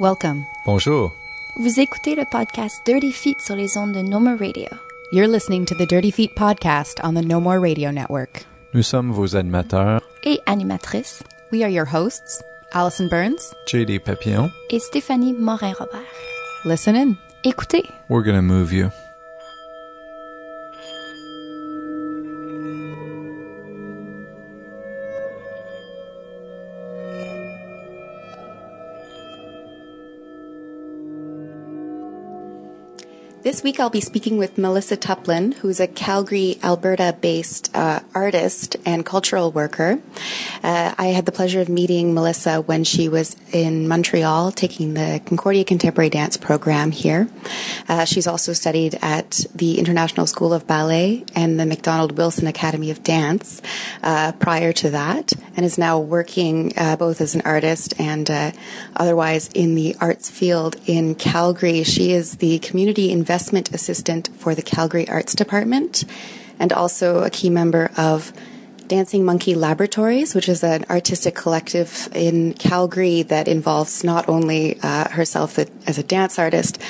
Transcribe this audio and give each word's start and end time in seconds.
Welcome. 0.00 0.44
Bonjour. 0.66 1.12
Vous 1.56 1.78
écoutez 1.80 2.14
le 2.16 2.24
podcast 2.30 2.82
Dirty 2.84 3.12
Feet 3.12 3.40
sur 3.40 3.54
les 3.56 3.76
ondes 3.76 3.92
de 3.92 4.00
No 4.02 4.18
More 4.18 4.36
Radio. 4.38 4.66
You're 5.12 5.28
listening 5.28 5.64
to 5.66 5.74
the 5.76 5.86
Dirty 5.86 6.10
Feet 6.10 6.34
podcast 6.34 6.98
on 7.04 7.14
the 7.14 7.24
No 7.24 7.40
More 7.40 7.60
Radio 7.60 7.90
Network. 7.92 8.44
Nous 8.72 8.82
sommes 8.82 9.12
vos 9.12 9.36
animateurs, 9.36 10.00
Et 10.24 10.40
animatrice, 10.46 11.22
We 11.52 11.62
are 11.62 11.70
your 11.70 11.86
hosts, 11.86 12.42
Allison 12.72 13.08
Burns. 13.08 13.54
JD 13.68 14.00
Papillon. 14.00 14.50
et 14.70 14.80
Stéphanie 14.80 15.32
Morin-Robert. 15.32 16.02
Listen 16.64 16.96
in. 16.96 17.16
Écoutez, 17.44 17.84
We're 18.08 18.24
gonna 18.24 18.42
move 18.42 18.72
you. 18.72 18.90
This 33.54 33.62
week 33.62 33.78
I'll 33.78 33.88
be 33.88 34.00
speaking 34.00 34.36
with 34.36 34.58
Melissa 34.58 34.96
Tuplin, 34.96 35.54
who's 35.54 35.78
a 35.78 35.86
Calgary, 35.86 36.58
Alberta 36.64 37.16
based 37.20 37.70
uh, 37.72 38.00
artist 38.12 38.76
and 38.84 39.06
cultural 39.06 39.52
worker. 39.52 40.00
Uh, 40.64 40.92
I 40.98 41.06
had 41.06 41.24
the 41.24 41.30
pleasure 41.30 41.60
of 41.60 41.68
meeting 41.68 42.14
Melissa 42.14 42.62
when 42.62 42.82
she 42.82 43.08
was 43.08 43.36
in 43.52 43.86
Montreal 43.86 44.50
taking 44.50 44.94
the 44.94 45.22
Concordia 45.24 45.62
Contemporary 45.62 46.10
Dance 46.10 46.36
program 46.36 46.90
here. 46.90 47.28
Uh, 47.88 48.04
she's 48.04 48.26
also 48.26 48.52
studied 48.52 48.98
at 49.02 49.44
the 49.54 49.78
International 49.78 50.26
School 50.26 50.52
of 50.52 50.66
Ballet 50.66 51.24
and 51.34 51.58
the 51.58 51.66
McDonald 51.66 52.16
Wilson 52.16 52.46
Academy 52.46 52.90
of 52.90 53.02
Dance 53.02 53.60
uh, 54.02 54.32
prior 54.32 54.72
to 54.72 54.90
that, 54.90 55.32
and 55.56 55.64
is 55.64 55.78
now 55.78 55.98
working 55.98 56.72
uh, 56.76 56.96
both 56.96 57.20
as 57.20 57.34
an 57.34 57.42
artist 57.44 57.98
and 58.00 58.30
uh, 58.30 58.52
otherwise 58.96 59.48
in 59.54 59.74
the 59.74 59.96
arts 60.00 60.30
field 60.30 60.76
in 60.86 61.14
Calgary. 61.14 61.82
She 61.82 62.12
is 62.12 62.36
the 62.36 62.58
community 62.60 63.12
investment 63.12 63.74
assistant 63.74 64.28
for 64.36 64.54
the 64.54 64.62
Calgary 64.62 65.08
Arts 65.08 65.34
Development 65.34 66.04
and 66.58 66.72
also 66.72 67.22
a 67.22 67.30
key 67.30 67.50
member 67.50 67.90
of 67.96 68.32
Dancing 68.86 69.24
Monkey 69.24 69.54
Laboratories, 69.54 70.34
which 70.34 70.48
is 70.48 70.62
an 70.62 70.84
artistic 70.90 71.34
collective 71.34 72.08
in 72.14 72.52
Calgary 72.52 73.22
that 73.22 73.48
involves 73.48 74.04
not 74.04 74.28
only 74.28 74.78
uh, 74.82 75.08
herself 75.08 75.58
as 75.58 75.98
a 75.98 76.02
dance 76.02 76.38
artist, 76.38 76.80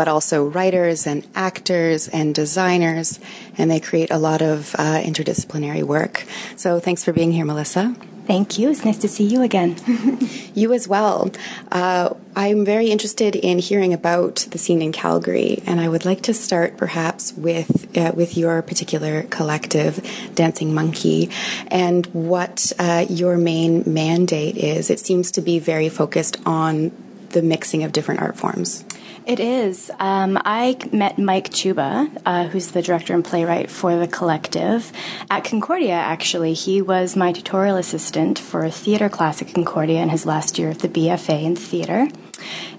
but 0.00 0.08
also 0.08 0.48
writers 0.48 1.06
and 1.06 1.28
actors 1.34 2.08
and 2.08 2.34
designers, 2.34 3.20
and 3.58 3.70
they 3.70 3.78
create 3.78 4.10
a 4.10 4.16
lot 4.16 4.40
of 4.40 4.74
uh, 4.78 4.98
interdisciplinary 5.02 5.82
work. 5.82 6.24
So 6.56 6.80
thanks 6.80 7.04
for 7.04 7.12
being 7.12 7.32
here, 7.32 7.44
Melissa. 7.44 7.94
Thank 8.26 8.58
you. 8.58 8.70
It's 8.70 8.82
nice 8.82 8.96
to 8.96 9.08
see 9.08 9.24
you 9.24 9.42
again. 9.42 9.76
You 10.54 10.72
as 10.72 10.88
well. 10.88 11.30
Uh, 11.70 12.14
I'm 12.34 12.64
very 12.64 12.90
interested 12.90 13.36
in 13.36 13.58
hearing 13.58 13.92
about 13.92 14.46
the 14.50 14.58
scene 14.58 14.80
in 14.82 14.90
Calgary, 14.90 15.62
and 15.66 15.78
I 15.80 15.88
would 15.88 16.06
like 16.06 16.22
to 16.22 16.34
start 16.34 16.78
perhaps 16.78 17.34
with 17.34 17.70
uh, 17.96 18.12
with 18.14 18.38
your 18.38 18.62
particular 18.62 19.24
collective, 19.24 20.00
Dancing 20.34 20.74
Monkey, 20.74 21.30
and 21.68 22.06
what 22.06 22.72
uh, 22.78 23.04
your 23.08 23.36
main 23.36 23.84
mandate 23.86 24.56
is. 24.56 24.88
It 24.88 24.98
seems 24.98 25.30
to 25.32 25.42
be 25.42 25.58
very 25.58 25.90
focused 25.90 26.38
on 26.46 26.90
the 27.30 27.42
mixing 27.42 27.84
of 27.84 27.92
different 27.92 28.20
art 28.20 28.36
forms. 28.36 28.84
It 29.26 29.38
is. 29.38 29.90
Um, 29.98 30.40
I 30.44 30.78
met 30.92 31.18
Mike 31.18 31.50
Czuba, 31.50 32.10
uh, 32.24 32.44
who's 32.48 32.72
the 32.72 32.82
director 32.82 33.14
and 33.14 33.24
playwright 33.24 33.70
for 33.70 33.96
the 33.96 34.08
collective, 34.08 34.92
at 35.30 35.44
Concordia, 35.44 35.92
actually. 35.92 36.54
He 36.54 36.80
was 36.80 37.16
my 37.16 37.32
tutorial 37.32 37.76
assistant 37.76 38.38
for 38.38 38.64
a 38.64 38.70
theater 38.70 39.08
class 39.08 39.42
at 39.42 39.52
Concordia 39.52 40.00
in 40.02 40.08
his 40.08 40.26
last 40.26 40.58
year 40.58 40.70
of 40.70 40.78
the 40.78 40.88
BFA 40.88 41.42
in 41.44 41.54
theater. 41.54 42.08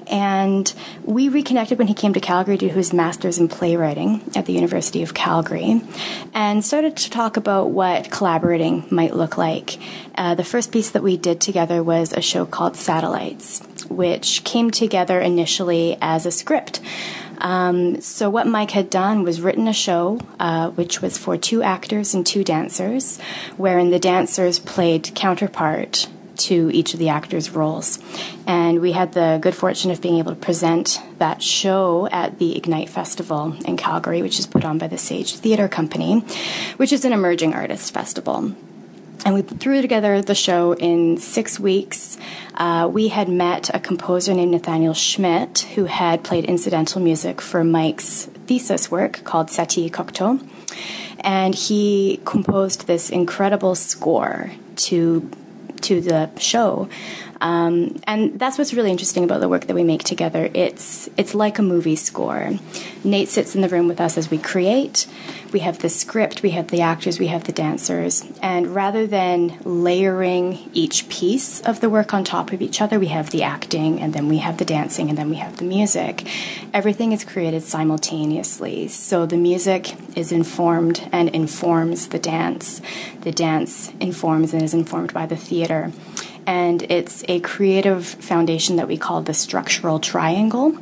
And 0.07 0.71
we 1.03 1.29
reconnected 1.29 1.77
when 1.77 1.87
he 1.87 1.93
came 1.93 2.13
to 2.13 2.19
Calgary 2.19 2.57
to 2.57 2.67
do 2.67 2.73
his 2.73 2.93
master's 2.93 3.37
in 3.37 3.47
playwriting 3.47 4.21
at 4.35 4.45
the 4.45 4.53
University 4.53 5.03
of 5.03 5.13
Calgary 5.13 5.81
and 6.33 6.63
started 6.65 6.97
to 6.97 7.09
talk 7.09 7.37
about 7.37 7.69
what 7.69 8.11
collaborating 8.11 8.85
might 8.91 9.15
look 9.15 9.37
like. 9.37 9.77
Uh, 10.15 10.35
the 10.35 10.43
first 10.43 10.71
piece 10.71 10.91
that 10.91 11.03
we 11.03 11.17
did 11.17 11.39
together 11.39 11.81
was 11.81 12.11
a 12.13 12.21
show 12.21 12.45
called 12.45 12.75
Satellites, 12.75 13.61
which 13.89 14.43
came 14.43 14.69
together 14.69 15.19
initially 15.19 15.97
as 16.01 16.25
a 16.25 16.31
script. 16.31 16.81
Um, 17.37 18.01
so 18.01 18.29
what 18.29 18.45
Mike 18.47 18.71
had 18.71 18.89
done 18.89 19.23
was 19.23 19.41
written 19.41 19.67
a 19.67 19.73
show, 19.73 20.19
uh, 20.39 20.69
which 20.71 21.01
was 21.01 21.17
for 21.17 21.37
two 21.37 21.63
actors 21.63 22.13
and 22.13 22.25
two 22.25 22.43
dancers, 22.43 23.19
wherein 23.57 23.89
the 23.89 23.99
dancers 23.99 24.59
played 24.59 25.11
counterpart 25.15 26.07
to 26.47 26.69
each 26.73 26.93
of 26.93 26.99
the 26.99 27.09
actors' 27.09 27.51
roles. 27.51 27.99
And 28.47 28.81
we 28.81 28.91
had 28.91 29.13
the 29.13 29.39
good 29.41 29.55
fortune 29.55 29.91
of 29.91 30.01
being 30.01 30.17
able 30.17 30.31
to 30.31 30.39
present 30.39 30.99
that 31.17 31.41
show 31.41 32.07
at 32.11 32.39
the 32.39 32.57
Ignite 32.57 32.89
Festival 32.89 33.55
in 33.65 33.77
Calgary, 33.77 34.21
which 34.21 34.39
is 34.39 34.47
put 34.47 34.65
on 34.65 34.77
by 34.77 34.87
the 34.87 34.97
Sage 34.97 35.35
Theatre 35.35 35.67
Company, 35.67 36.21
which 36.77 36.91
is 36.91 37.05
an 37.05 37.13
emerging 37.13 37.53
artist 37.53 37.93
festival. 37.93 38.53
And 39.23 39.35
we 39.35 39.43
threw 39.43 39.81
together 39.81 40.21
the 40.21 40.33
show 40.33 40.73
in 40.73 41.17
six 41.17 41.59
weeks. 41.59 42.17
Uh, 42.55 42.89
we 42.91 43.09
had 43.09 43.29
met 43.29 43.69
a 43.73 43.79
composer 43.79 44.33
named 44.33 44.51
Nathaniel 44.51 44.95
Schmidt, 44.95 45.59
who 45.75 45.85
had 45.85 46.23
played 46.23 46.45
incidental 46.45 47.01
music 47.01 47.39
for 47.39 47.63
Mike's 47.63 48.25
thesis 48.47 48.89
work 48.89 49.23
called 49.23 49.49
Satie 49.49 49.91
Cocteau. 49.91 50.41
And 51.19 51.53
he 51.53 52.19
composed 52.25 52.87
this 52.87 53.11
incredible 53.11 53.75
score 53.75 54.51
to 54.87 55.29
to 55.81 56.01
the 56.01 56.29
show. 56.39 56.89
Um, 57.41 57.99
and 58.03 58.39
that's 58.39 58.59
what's 58.59 58.73
really 58.73 58.91
interesting 58.91 59.23
about 59.23 59.41
the 59.41 59.49
work 59.49 59.65
that 59.65 59.73
we 59.73 59.83
make 59.83 60.03
together. 60.03 60.49
It's 60.53 61.09
it's 61.17 61.33
like 61.33 61.57
a 61.57 61.63
movie 61.63 61.95
score. 61.95 62.51
Nate 63.03 63.29
sits 63.29 63.55
in 63.55 63.61
the 63.61 63.69
room 63.69 63.87
with 63.87 63.99
us 63.99 64.15
as 64.17 64.29
we 64.29 64.37
create. 64.37 65.07
We 65.51 65.59
have 65.61 65.79
the 65.79 65.89
script, 65.89 66.43
we 66.43 66.51
have 66.51 66.69
the 66.69 66.81
actors, 66.81 67.19
we 67.19 67.27
have 67.27 67.43
the 67.43 67.51
dancers, 67.51 68.23
and 68.41 68.73
rather 68.73 69.05
than 69.05 69.57
layering 69.65 70.69
each 70.71 71.09
piece 71.09 71.59
of 71.61 71.81
the 71.81 71.89
work 71.89 72.13
on 72.13 72.23
top 72.23 72.53
of 72.53 72.61
each 72.61 72.79
other, 72.79 72.97
we 72.99 73.07
have 73.07 73.31
the 73.31 73.43
acting, 73.43 73.99
and 73.99 74.13
then 74.13 74.29
we 74.29 74.37
have 74.37 74.57
the 74.59 74.63
dancing, 74.63 75.09
and 75.09 75.17
then 75.17 75.29
we 75.29 75.37
have 75.37 75.57
the 75.57 75.65
music. 75.65 76.25
Everything 76.73 77.11
is 77.11 77.25
created 77.25 77.63
simultaneously. 77.63 78.87
So 78.87 79.25
the 79.25 79.35
music 79.35 79.93
is 80.15 80.31
informed 80.31 81.09
and 81.11 81.27
informs 81.29 82.09
the 82.09 82.19
dance. 82.19 82.81
The 83.21 83.33
dance 83.33 83.91
informs 83.99 84.53
and 84.53 84.61
is 84.61 84.73
informed 84.73 85.13
by 85.13 85.25
the 85.25 85.35
theater 85.35 85.91
and 86.45 86.83
it's 86.83 87.23
a 87.27 87.39
creative 87.41 88.05
foundation 88.05 88.75
that 88.77 88.87
we 88.87 88.97
call 88.97 89.21
the 89.21 89.33
structural 89.33 89.99
triangle. 89.99 90.77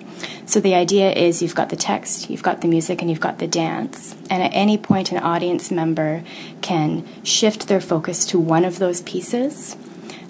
So 0.46 0.60
the 0.60 0.76
idea 0.76 1.12
is 1.12 1.42
you've 1.42 1.56
got 1.56 1.70
the 1.70 1.76
text, 1.76 2.30
you've 2.30 2.44
got 2.44 2.62
the 2.62 2.68
music, 2.68 3.02
and 3.02 3.10
you've 3.10 3.20
got 3.20 3.40
the 3.40 3.48
dance. 3.48 4.16
And 4.30 4.44
at 4.44 4.52
any 4.54 4.78
point, 4.78 5.12
an 5.12 5.20
audience 5.20 5.72
member 5.72 6.24
can 6.62 7.06
shift 7.24 7.68
their 7.68 7.82
focus 7.82 8.26
to 8.28 8.40
one 8.40 8.66
of 8.66 8.80
those 8.80 9.02
pieces. 9.02 9.78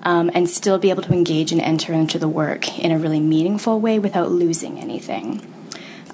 Um, 0.02 0.32
and 0.34 0.50
still 0.50 0.78
be 0.78 0.92
able 0.92 1.04
to 1.04 1.12
engage 1.12 1.52
and 1.52 1.60
enter 1.60 1.92
into 1.92 2.18
the 2.18 2.30
work 2.30 2.80
in 2.80 2.94
a 2.94 2.98
really 2.98 3.20
meaningful 3.20 3.82
way 3.82 4.00
without 4.00 4.32
losing 4.32 4.80
anything. 4.80 5.46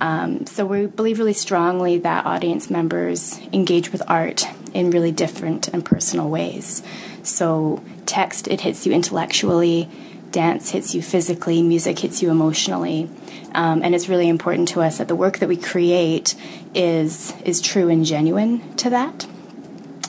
Um, 0.02 0.48
so 0.48 0.66
we 0.66 0.88
believe 0.88 1.20
really 1.20 1.34
strongly 1.34 2.00
that 2.00 2.26
audience 2.26 2.72
members 2.72 3.40
engage 3.54 3.92
with 3.92 4.02
art 4.08 4.48
in 4.74 4.90
really 4.90 5.12
different 5.12 5.68
and 5.70 5.86
personal 5.86 6.30
ways. 6.30 6.84
So 7.24 7.84
text, 8.06 8.48
it 8.48 8.62
hits 8.62 8.86
you 8.86 8.94
intellectually, 8.94 9.90
dance 10.32 10.72
hits 10.72 10.94
you 10.94 11.02
physically, 11.02 11.64
music 11.64 12.00
hits 12.00 12.22
you 12.22 12.30
emotionally. 12.30 13.10
Um, 13.54 13.82
and 13.84 13.96
it's 13.96 14.10
really 14.10 14.28
important 14.28 14.68
to 14.70 14.82
us 14.82 14.98
that 14.98 15.08
the 15.08 15.16
work 15.16 15.40
that 15.40 15.48
we 15.48 15.56
create 15.56 16.36
is 16.74 17.34
is 17.44 17.62
true 17.62 17.90
and 17.90 18.06
genuine 18.06 18.76
to 18.76 18.90
that. 18.90 19.28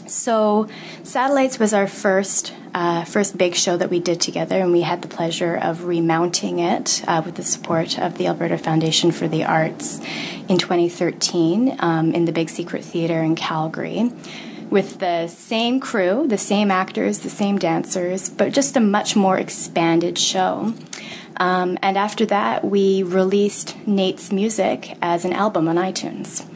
So, 0.08 0.68
Satellites 1.02 1.58
was 1.58 1.72
our 1.72 1.86
first 1.86 2.52
uh, 2.74 3.04
first 3.04 3.38
big 3.38 3.54
show 3.54 3.76
that 3.76 3.88
we 3.88 4.00
did 4.00 4.20
together, 4.20 4.58
and 4.58 4.72
we 4.72 4.82
had 4.82 5.00
the 5.02 5.08
pleasure 5.08 5.56
of 5.56 5.84
remounting 5.84 6.58
it 6.58 7.02
uh, 7.06 7.22
with 7.24 7.36
the 7.36 7.42
support 7.42 7.98
of 7.98 8.18
the 8.18 8.26
Alberta 8.26 8.58
Foundation 8.58 9.12
for 9.12 9.28
the 9.28 9.44
Arts 9.44 9.98
in 10.48 10.58
2013 10.58 11.76
um, 11.78 12.12
in 12.12 12.24
the 12.24 12.32
Big 12.32 12.50
Secret 12.50 12.84
Theatre 12.84 13.22
in 13.22 13.36
Calgary 13.36 14.12
with 14.70 14.98
the 14.98 15.26
same 15.28 15.80
crew, 15.80 16.26
the 16.26 16.38
same 16.38 16.70
actors, 16.70 17.20
the 17.20 17.30
same 17.30 17.58
dancers, 17.58 18.28
but 18.28 18.52
just 18.52 18.76
a 18.76 18.80
much 18.80 19.16
more 19.16 19.38
expanded 19.38 20.18
show. 20.18 20.74
Um, 21.38 21.78
and 21.82 21.98
after 21.98 22.26
that, 22.26 22.64
we 22.64 23.02
released 23.02 23.76
Nate's 23.86 24.32
music 24.32 24.96
as 25.02 25.24
an 25.24 25.32
album 25.32 25.68
on 25.68 25.76
iTunes. 25.76 26.46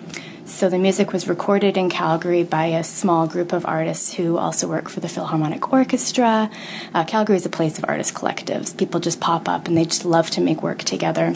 So 0.51 0.69
the 0.69 0.79
music 0.79 1.13
was 1.13 1.29
recorded 1.29 1.77
in 1.77 1.89
Calgary 1.89 2.43
by 2.43 2.67
a 2.67 2.83
small 2.83 3.29
group 3.29 3.53
of 3.53 3.65
artists 3.65 4.15
who 4.15 4.37
also 4.37 4.67
work 4.67 4.89
for 4.89 4.99
the 4.99 5.09
Philharmonic 5.09 5.73
Orchestra. 5.73 6.51
Uh, 6.93 7.05
Calgary 7.05 7.37
is 7.37 7.47
a 7.47 7.51
place 7.51 7.79
of 7.79 7.85
artist 7.87 8.15
collectives. 8.15 8.77
People 8.77 8.99
just 8.99 9.21
pop 9.21 9.49
up 9.49 9.69
and 9.69 9.77
they 9.77 9.85
just 9.85 10.05
love 10.05 10.29
to 10.31 10.41
make 10.41 10.61
work 10.61 10.79
together. 10.79 11.35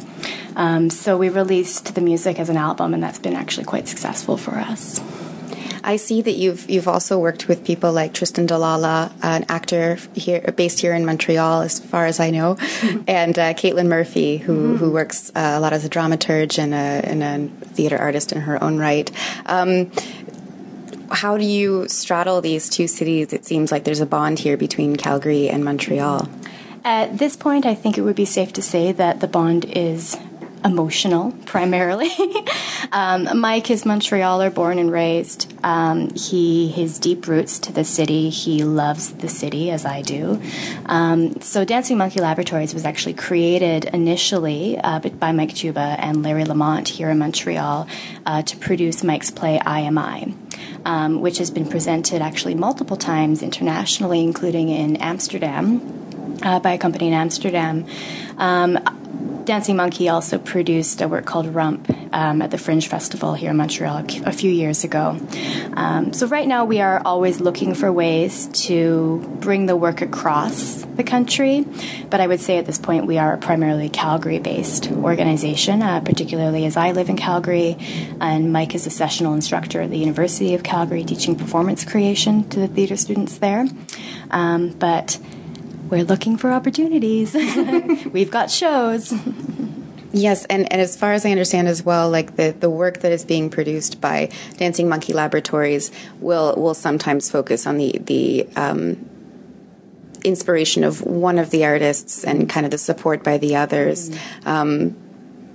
Um, 0.57 0.91
so 0.91 1.17
we 1.17 1.29
released 1.29 1.95
the 1.95 2.01
music 2.01 2.41
as 2.41 2.49
an 2.49 2.57
album, 2.57 2.93
and 2.93 3.03
that's 3.03 3.21
been 3.21 3.35
actually 3.35 3.65
quite 3.65 3.87
successful 3.87 4.37
for 4.37 4.57
us. 4.57 5.01
I 5.85 5.97
see 5.97 6.23
that 6.23 6.33
you've 6.33 6.69
you've 6.69 6.89
also 6.89 7.19
worked 7.19 7.47
with 7.47 7.65
people 7.65 7.93
like 7.93 8.15
Tristan 8.15 8.47
D. 8.47 8.55
Lalla, 8.55 9.13
an 9.23 9.45
actor 9.49 9.99
here 10.15 10.41
based 10.57 10.81
here 10.81 10.95
in 10.95 11.05
Montreal, 11.05 11.61
as 11.61 11.79
far 11.79 12.07
as 12.07 12.19
I 12.21 12.31
know, 12.31 12.57
and 13.07 13.39
uh, 13.39 13.53
Caitlin 13.53 13.87
Murphy, 13.87 14.39
who 14.39 14.55
mm-hmm. 14.55 14.77
who 14.77 14.91
works 14.91 15.31
uh, 15.37 15.55
a 15.57 15.61
lot 15.61 15.75
as 15.75 15.85
a 15.85 15.91
dramaturge 15.91 16.59
and 16.59 16.73
a, 16.73 16.77
and 16.77 17.23
a 17.23 17.67
theater 17.67 17.99
artist 17.99 18.33
in 18.33 18.41
her 18.41 18.63
own 18.65 18.79
right. 18.79 19.11
Um, 19.45 19.93
how 21.11 21.37
do 21.37 21.45
you 21.45 21.87
straddle 21.89 22.41
these 22.41 22.69
two 22.71 22.89
cities? 22.89 23.33
It 23.33 23.45
seems 23.45 23.71
like 23.71 23.85
there's 23.85 24.01
a 24.01 24.07
bond 24.07 24.39
here 24.39 24.57
between 24.57 24.97
Calgary 24.97 25.51
and 25.51 25.65
Montreal. 25.65 26.29
At 26.83 27.19
this 27.19 27.37
point, 27.37 27.67
I 27.67 27.75
think 27.75 27.97
it 27.97 28.03
would 28.03 28.17
be 28.17 28.25
safe 28.25 28.53
to 28.55 28.63
say 28.63 28.93
that 28.93 29.21
the 29.21 29.29
bond 29.29 29.65
is 29.67 30.19
emotional 30.65 31.33
primarily. 31.45 32.11
um, 32.93 33.39
Mike 33.39 33.71
is 33.71 33.85
Montrealer, 33.85 34.53
born 34.53 34.79
and 34.79 34.91
raised. 34.91 35.53
Um, 35.63 36.11
he 36.15 36.69
his 36.69 36.99
deep 36.99 37.27
roots 37.27 37.59
to 37.61 37.73
the 37.73 37.85
city. 37.85 38.31
He 38.31 38.65
loves 38.65 39.13
the 39.13 39.29
city 39.29 39.71
as 39.71 39.85
I 39.85 40.03
do. 40.03 40.41
Um, 40.87 41.41
so 41.41 41.65
Dancing 41.65 41.99
Monkey 41.99 42.21
Laboratories 42.21 42.73
was 42.73 42.85
actually 42.85 43.15
created 43.15 43.85
initially 43.87 44.79
uh, 44.79 45.01
by 45.01 45.33
Mike 45.33 45.51
Czuba 45.51 45.97
and 45.99 46.23
Larry 46.23 46.45
Lamont 46.45 46.89
here 46.89 47.11
in 47.11 47.19
Montreal 47.19 47.87
uh, 48.25 48.43
to 48.43 48.57
produce 48.57 49.05
Mike's 49.05 49.31
play 49.31 49.59
I 49.61 49.81
Am 49.81 49.99
I. 49.99 50.35
Um, 50.87 51.23
which 51.23 51.39
has 51.39 51.51
been 51.51 51.67
presented 51.67 52.21
actually 52.21 52.55
multiple 52.55 52.99
times 52.99 53.43
internationally, 53.43 54.23
including 54.23 54.69
in 54.69 54.97
Amsterdam 54.97 55.81
uh, 56.43 56.61
by 56.61 56.73
a 56.73 56.79
company 56.79 57.09
in 57.09 57.15
Amsterdam. 57.15 57.87
Um, 58.37 58.79
Dancing 59.45 59.77
Monkey 59.77 60.09
also 60.09 60.39
produced 60.39 61.03
a 61.03 61.09
work 61.09 61.27
called 61.27 61.47
Rump 61.47 61.91
um, 62.15 62.41
at 62.41 62.51
the 62.51 62.57
Fringe 62.57 62.89
Festival 62.89 63.35
here 63.35 63.51
in 63.51 63.57
Montreal 63.59 64.07
a 64.25 64.33
few 64.33 64.51
years 64.51 64.85
ago. 64.85 65.19
Um, 65.75 66.15
so, 66.15 66.27
right 66.27 66.49
now, 66.49 66.65
we 66.65 66.81
are 66.81 67.03
always 67.05 67.41
looking 67.41 67.75
for 67.75 67.93
ways 67.93 68.47
to 68.67 69.23
bring 69.41 69.67
the 69.67 69.77
work 69.77 70.01
across 70.01 70.83
the 70.97 71.05
country, 71.05 71.67
but 72.09 72.21
I 72.21 72.27
would 72.27 72.41
say 72.41 72.57
at 72.57 72.65
this 72.65 72.79
point 72.79 73.07
we 73.07 73.19
are 73.19 73.35
a 73.35 73.39
primarily 73.39 73.91
Calgary 73.91 74.39
based 74.39 74.91
organization, 74.91 75.83
uh, 75.83 76.01
particularly 76.01 76.65
as 76.65 76.77
I 76.77 76.93
live 76.93 77.11
in 77.11 77.17
Calgary, 77.17 77.77
and 78.21 78.53
Mike 78.53 78.75
is 78.75 78.87
a 78.87 78.91
sessional 78.91 79.35
instructor 79.35 79.83
at 79.83 79.91
the 79.91 79.99
University 79.99 80.55
of 80.55 80.63
Calgary 80.63 81.05
teaching 81.05 81.37
performance 81.37 81.85
creation 81.85 82.49
to 82.49 82.61
the 82.61 82.69
theater 82.69 82.97
students 82.97 83.39
there. 83.39 83.67
Um, 84.31 84.71
but 84.71 85.19
we're 85.91 86.05
looking 86.05 86.37
for 86.37 86.51
opportunities. 86.53 87.35
We've 88.13 88.31
got 88.31 88.51
shows. 88.51 89.13
Yes, 90.13 90.45
and, 90.45 90.73
and 90.73 90.81
as 90.81 90.97
far 90.97 91.13
as 91.13 91.27
I 91.27 91.31
understand 91.31 91.67
as 91.67 91.85
well, 91.85 92.09
like 92.09 92.37
the, 92.37 92.55
the 92.59 92.71
work 92.71 93.01
that 93.01 93.11
is 93.11 93.25
being 93.25 93.51
produced 93.51 94.01
by 94.01 94.31
Dancing 94.59 94.89
Monkey 94.89 95.13
Laboratories 95.13 95.91
will 96.21 96.55
will 96.57 96.75
sometimes 96.75 97.29
focus 97.31 97.67
on 97.67 97.79
the 97.79 97.99
the 97.99 98.49
um, 98.55 99.09
inspiration 100.23 100.85
of 100.85 101.03
one 101.03 101.39
of 101.39 101.51
the 101.51 101.65
artists 101.65 102.25
and 102.25 102.49
kind 102.49 102.65
of 102.65 102.71
the 102.71 102.79
support 102.79 103.25
by 103.25 103.39
the 103.39 103.57
others. 103.57 104.11
Mm. 104.11 104.47
Um, 104.47 104.97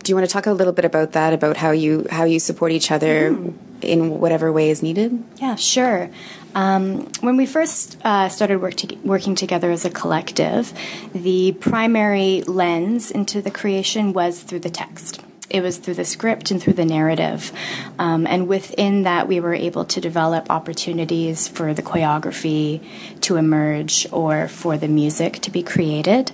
do 0.09 0.11
you 0.11 0.15
want 0.15 0.27
to 0.27 0.33
talk 0.33 0.47
a 0.47 0.53
little 0.53 0.73
bit 0.73 0.85
about 0.85 1.11
that? 1.11 1.33
About 1.33 1.55
how 1.55 1.69
you 1.69 2.07
how 2.09 2.23
you 2.23 2.39
support 2.39 2.71
each 2.71 2.89
other 2.89 3.31
mm. 3.31 3.53
in 3.83 4.19
whatever 4.19 4.51
way 4.51 4.71
is 4.71 4.81
needed? 4.81 5.23
Yeah, 5.37 5.53
sure. 5.53 6.09
Um, 6.55 7.11
when 7.21 7.37
we 7.37 7.45
first 7.45 7.95
uh, 8.03 8.27
started 8.27 8.59
work 8.59 8.73
to, 8.77 8.95
working 9.03 9.35
together 9.35 9.69
as 9.69 9.85
a 9.85 9.91
collective, 9.91 10.73
the 11.13 11.51
primary 11.51 12.41
lens 12.41 13.11
into 13.11 13.39
the 13.39 13.51
creation 13.51 14.11
was 14.11 14.41
through 14.41 14.61
the 14.61 14.71
text 14.71 15.21
it 15.49 15.61
was 15.61 15.77
through 15.77 15.95
the 15.95 16.05
script 16.05 16.51
and 16.51 16.61
through 16.61 16.73
the 16.73 16.85
narrative. 16.85 17.51
Um, 17.97 18.27
and 18.27 18.47
within 18.47 19.03
that, 19.03 19.27
we 19.27 19.39
were 19.39 19.53
able 19.53 19.85
to 19.85 20.01
develop 20.01 20.49
opportunities 20.49 21.47
for 21.47 21.73
the 21.73 21.81
choreography 21.81 22.81
to 23.21 23.35
emerge 23.35 24.07
or 24.11 24.47
for 24.47 24.77
the 24.77 24.87
music 24.87 25.39
to 25.41 25.51
be 25.51 25.63
created. 25.63 26.31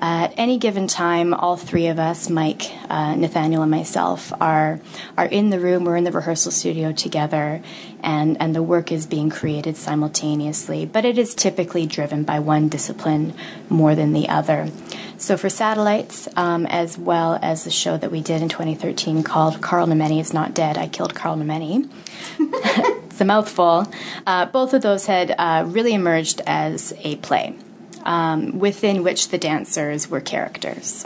at 0.00 0.32
any 0.36 0.58
given 0.58 0.86
time, 0.86 1.34
all 1.34 1.56
three 1.56 1.88
of 1.88 1.98
us, 1.98 2.30
Mike, 2.30 2.70
uh, 2.88 3.14
Nathaniel, 3.14 3.62
and 3.62 3.70
myself, 3.70 4.32
are 4.40 4.80
are 5.16 5.26
in 5.26 5.50
the 5.50 5.58
room. 5.58 5.84
We're 5.84 5.96
in 5.96 6.04
the 6.04 6.12
rehearsal 6.12 6.52
studio 6.52 6.92
together, 6.92 7.62
and 8.02 8.36
and 8.40 8.54
the 8.54 8.62
work 8.62 8.92
is 8.92 9.06
being 9.06 9.30
created 9.30 9.76
simultaneously. 9.76 10.86
But 10.86 11.04
it 11.04 11.18
is 11.18 11.34
typically 11.34 11.86
driven 11.86 12.22
by 12.24 12.38
one 12.38 12.68
discipline 12.68 13.34
more 13.68 13.94
than 13.94 14.12
the 14.12 14.28
other. 14.28 14.70
So 15.18 15.36
for 15.36 15.48
satellites, 15.48 16.28
um, 16.36 16.64
as 16.66 16.96
well 16.96 17.38
as 17.42 17.64
the 17.64 17.70
show 17.70 17.96
that 17.96 18.12
we 18.12 18.20
did 18.20 18.40
in 18.40 18.48
2013 18.48 19.24
called 19.24 19.60
Carl 19.60 19.88
Nemeni 19.88 20.20
is 20.20 20.32
Not 20.32 20.54
Dead, 20.54 20.78
I 20.78 20.86
Killed 20.86 21.14
Carl 21.14 21.36
Nemeni. 21.36 21.90
it's 22.38 23.20
a 23.20 23.24
mouthful. 23.24 23.92
Uh, 24.26 24.46
both 24.46 24.74
of 24.74 24.82
those 24.82 25.06
had 25.06 25.34
uh, 25.36 25.64
really 25.66 25.92
emerged 25.92 26.40
as 26.46 26.94
a 26.98 27.16
play 27.16 27.56
um, 28.04 28.58
within 28.60 29.02
which 29.02 29.28
the 29.30 29.38
dancers 29.38 30.08
were 30.08 30.20
characters. 30.20 31.04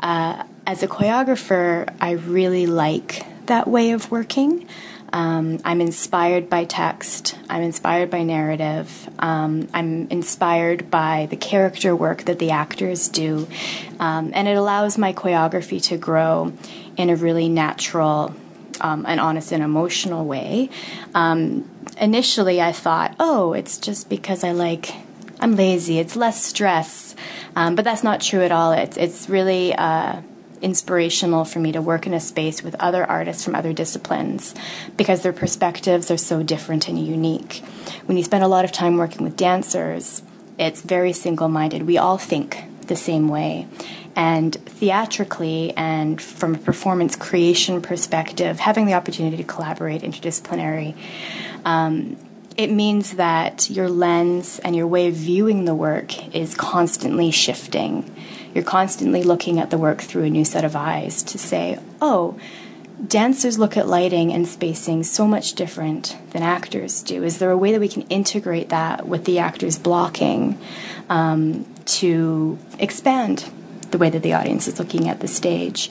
Uh, 0.00 0.44
as 0.66 0.82
a 0.82 0.88
choreographer, 0.88 1.92
I 2.00 2.12
really 2.12 2.66
like 2.66 3.24
that 3.46 3.68
way 3.68 3.92
of 3.92 4.10
working. 4.10 4.66
Um, 5.12 5.58
I'm 5.64 5.80
inspired 5.80 6.48
by 6.48 6.64
text. 6.64 7.36
I'm 7.48 7.62
inspired 7.62 8.10
by 8.10 8.22
narrative. 8.22 9.08
Um, 9.18 9.68
I'm 9.74 10.08
inspired 10.08 10.90
by 10.90 11.26
the 11.30 11.36
character 11.36 11.96
work 11.96 12.24
that 12.24 12.38
the 12.38 12.50
actors 12.52 13.08
do. 13.08 13.48
Um, 13.98 14.30
and 14.34 14.46
it 14.46 14.56
allows 14.56 14.98
my 14.98 15.12
choreography 15.12 15.82
to 15.84 15.96
grow 15.96 16.52
in 16.96 17.10
a 17.10 17.16
really 17.16 17.48
natural 17.48 18.34
um, 18.80 19.04
and 19.06 19.20
honest 19.20 19.52
and 19.52 19.62
emotional 19.62 20.24
way. 20.24 20.70
Um, 21.14 21.68
initially, 22.00 22.60
I 22.60 22.72
thought, 22.72 23.14
oh, 23.18 23.52
it's 23.52 23.78
just 23.78 24.08
because 24.08 24.44
I 24.44 24.52
like. 24.52 24.94
I'm 25.42 25.56
lazy. 25.56 25.98
It's 25.98 26.16
less 26.16 26.44
stress, 26.44 27.16
um, 27.56 27.74
but 27.74 27.82
that's 27.82 28.02
not 28.02 28.20
true 28.20 28.42
at 28.42 28.52
all. 28.52 28.72
It's 28.72 28.98
it's 28.98 29.26
really 29.26 29.74
uh, 29.74 30.20
inspirational 30.62 31.44
for 31.44 31.58
me 31.58 31.72
to 31.72 31.80
work 31.80 32.06
in 32.06 32.14
a 32.14 32.20
space 32.20 32.62
with 32.62 32.74
other 32.78 33.04
artists 33.04 33.44
from 33.44 33.54
other 33.54 33.72
disciplines 33.72 34.54
because 34.96 35.22
their 35.22 35.32
perspectives 35.32 36.10
are 36.10 36.16
so 36.16 36.42
different 36.42 36.88
and 36.88 36.98
unique. 37.04 37.62
When 38.06 38.16
you 38.16 38.24
spend 38.24 38.44
a 38.44 38.48
lot 38.48 38.64
of 38.64 38.72
time 38.72 38.96
working 38.96 39.24
with 39.24 39.36
dancers, 39.36 40.22
it's 40.58 40.82
very 40.82 41.12
single 41.12 41.48
minded. 41.48 41.86
We 41.86 41.98
all 41.98 42.18
think 42.18 42.64
the 42.86 42.96
same 42.96 43.28
way. 43.28 43.66
And 44.16 44.54
theatrically 44.54 45.72
and 45.76 46.20
from 46.20 46.56
a 46.56 46.58
performance 46.58 47.16
creation 47.16 47.80
perspective, 47.80 48.58
having 48.60 48.86
the 48.86 48.94
opportunity 48.94 49.36
to 49.38 49.44
collaborate 49.44 50.02
interdisciplinary, 50.02 50.96
um, 51.64 52.16
it 52.60 52.70
means 52.70 53.12
that 53.12 53.70
your 53.70 53.88
lens 53.88 54.58
and 54.60 54.76
your 54.76 54.86
way 54.86 55.08
of 55.08 55.14
viewing 55.14 55.64
the 55.64 55.74
work 55.74 56.34
is 56.34 56.54
constantly 56.54 57.30
shifting 57.30 58.10
you're 58.54 58.64
constantly 58.64 59.22
looking 59.22 59.58
at 59.58 59.70
the 59.70 59.78
work 59.78 60.00
through 60.00 60.24
a 60.24 60.30
new 60.30 60.44
set 60.44 60.64
of 60.64 60.74
eyes 60.74 61.22
to 61.22 61.38
say, 61.38 61.78
oh, 62.00 62.38
dancers 63.06 63.58
look 63.58 63.76
at 63.76 63.86
lighting 63.86 64.32
and 64.32 64.46
spacing 64.46 65.04
so 65.04 65.26
much 65.26 65.54
different 65.54 66.16
than 66.30 66.42
actors 66.42 67.02
do. 67.02 67.22
Is 67.22 67.38
there 67.38 67.50
a 67.50 67.56
way 67.56 67.72
that 67.72 67.80
we 67.80 67.88
can 67.88 68.02
integrate 68.02 68.70
that 68.70 69.06
with 69.06 69.24
the 69.24 69.38
actors 69.38 69.78
blocking 69.78 70.58
um, 71.08 71.64
to 71.86 72.58
expand 72.78 73.50
the 73.90 73.98
way 73.98 74.10
that 74.10 74.22
the 74.22 74.32
audience 74.32 74.66
is 74.66 74.78
looking 74.78 75.08
at 75.08 75.20
the 75.20 75.28
stage? 75.28 75.90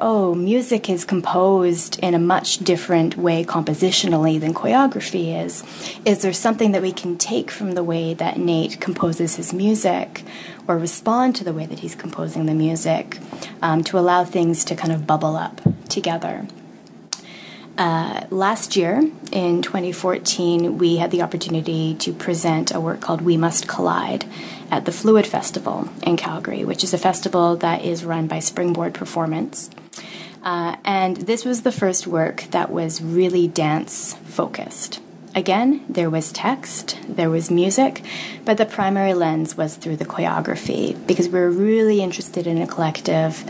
Oh, 0.00 0.34
music 0.34 0.88
is 0.88 1.04
composed 1.04 1.98
in 2.00 2.14
a 2.14 2.18
much 2.18 2.58
different 2.58 3.16
way 3.16 3.44
compositionally 3.44 4.40
than 4.40 4.54
choreography 4.54 5.44
is. 5.44 5.62
Is 6.04 6.22
there 6.22 6.32
something 6.32 6.72
that 6.72 6.82
we 6.82 6.92
can 6.92 7.18
take 7.18 7.50
from 7.50 7.72
the 7.72 7.84
way 7.84 8.14
that 8.14 8.38
Nate 8.38 8.80
composes 8.80 9.36
his 9.36 9.52
music 9.52 10.24
or 10.68 10.78
respond 10.78 11.36
to 11.36 11.44
the 11.44 11.52
way 11.52 11.66
that 11.66 11.80
he's 11.80 11.94
composing 11.94 12.46
the 12.46 12.54
music 12.54 13.18
um, 13.60 13.84
to 13.84 13.98
allow 13.98 14.24
things 14.24 14.64
to 14.64 14.76
kind 14.76 14.92
of 14.92 15.06
bubble 15.06 15.36
up 15.36 15.60
together? 15.88 16.46
Uh, 17.78 18.26
last 18.30 18.76
year, 18.76 19.00
in 19.32 19.62
2014, 19.62 20.76
we 20.76 20.96
had 20.98 21.10
the 21.10 21.22
opportunity 21.22 21.94
to 21.94 22.12
present 22.12 22.74
a 22.74 22.78
work 22.78 23.00
called 23.00 23.22
We 23.22 23.36
Must 23.38 23.66
Collide 23.66 24.26
at 24.72 24.86
the 24.86 24.90
Fluid 24.90 25.26
Festival 25.26 25.90
in 26.02 26.16
Calgary, 26.16 26.64
which 26.64 26.82
is 26.82 26.94
a 26.94 26.98
festival 26.98 27.56
that 27.56 27.84
is 27.84 28.06
run 28.06 28.26
by 28.26 28.38
Springboard 28.38 28.94
Performance. 28.94 29.70
Uh, 30.42 30.76
and 30.82 31.18
this 31.18 31.44
was 31.44 31.62
the 31.62 31.70
first 31.70 32.06
work 32.06 32.44
that 32.52 32.70
was 32.70 33.02
really 33.02 33.46
dance 33.46 34.14
focused. 34.24 34.98
Again, 35.34 35.84
there 35.88 36.08
was 36.08 36.32
text, 36.32 36.98
there 37.06 37.28
was 37.28 37.50
music, 37.50 38.02
but 38.46 38.56
the 38.56 38.64
primary 38.64 39.12
lens 39.12 39.56
was 39.58 39.76
through 39.76 39.96
the 39.96 40.06
choreography 40.06 41.06
because 41.06 41.28
we 41.28 41.38
were 41.38 41.50
really 41.50 42.02
interested 42.02 42.46
in 42.46 42.56
a 42.58 42.66
collective 42.66 43.44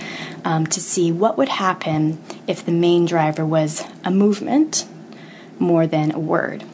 um, 0.45 0.67
to 0.67 0.81
see 0.81 1.13
what 1.13 1.39
would 1.39 1.49
happen 1.49 2.21
if 2.49 2.65
the 2.67 2.73
main 2.73 3.07
driver 3.07 3.47
was 3.47 3.85
a 4.05 4.11
movement 4.11 4.87
more 5.61 5.87
than 5.87 6.13
a 6.13 6.19
word. 6.19 6.65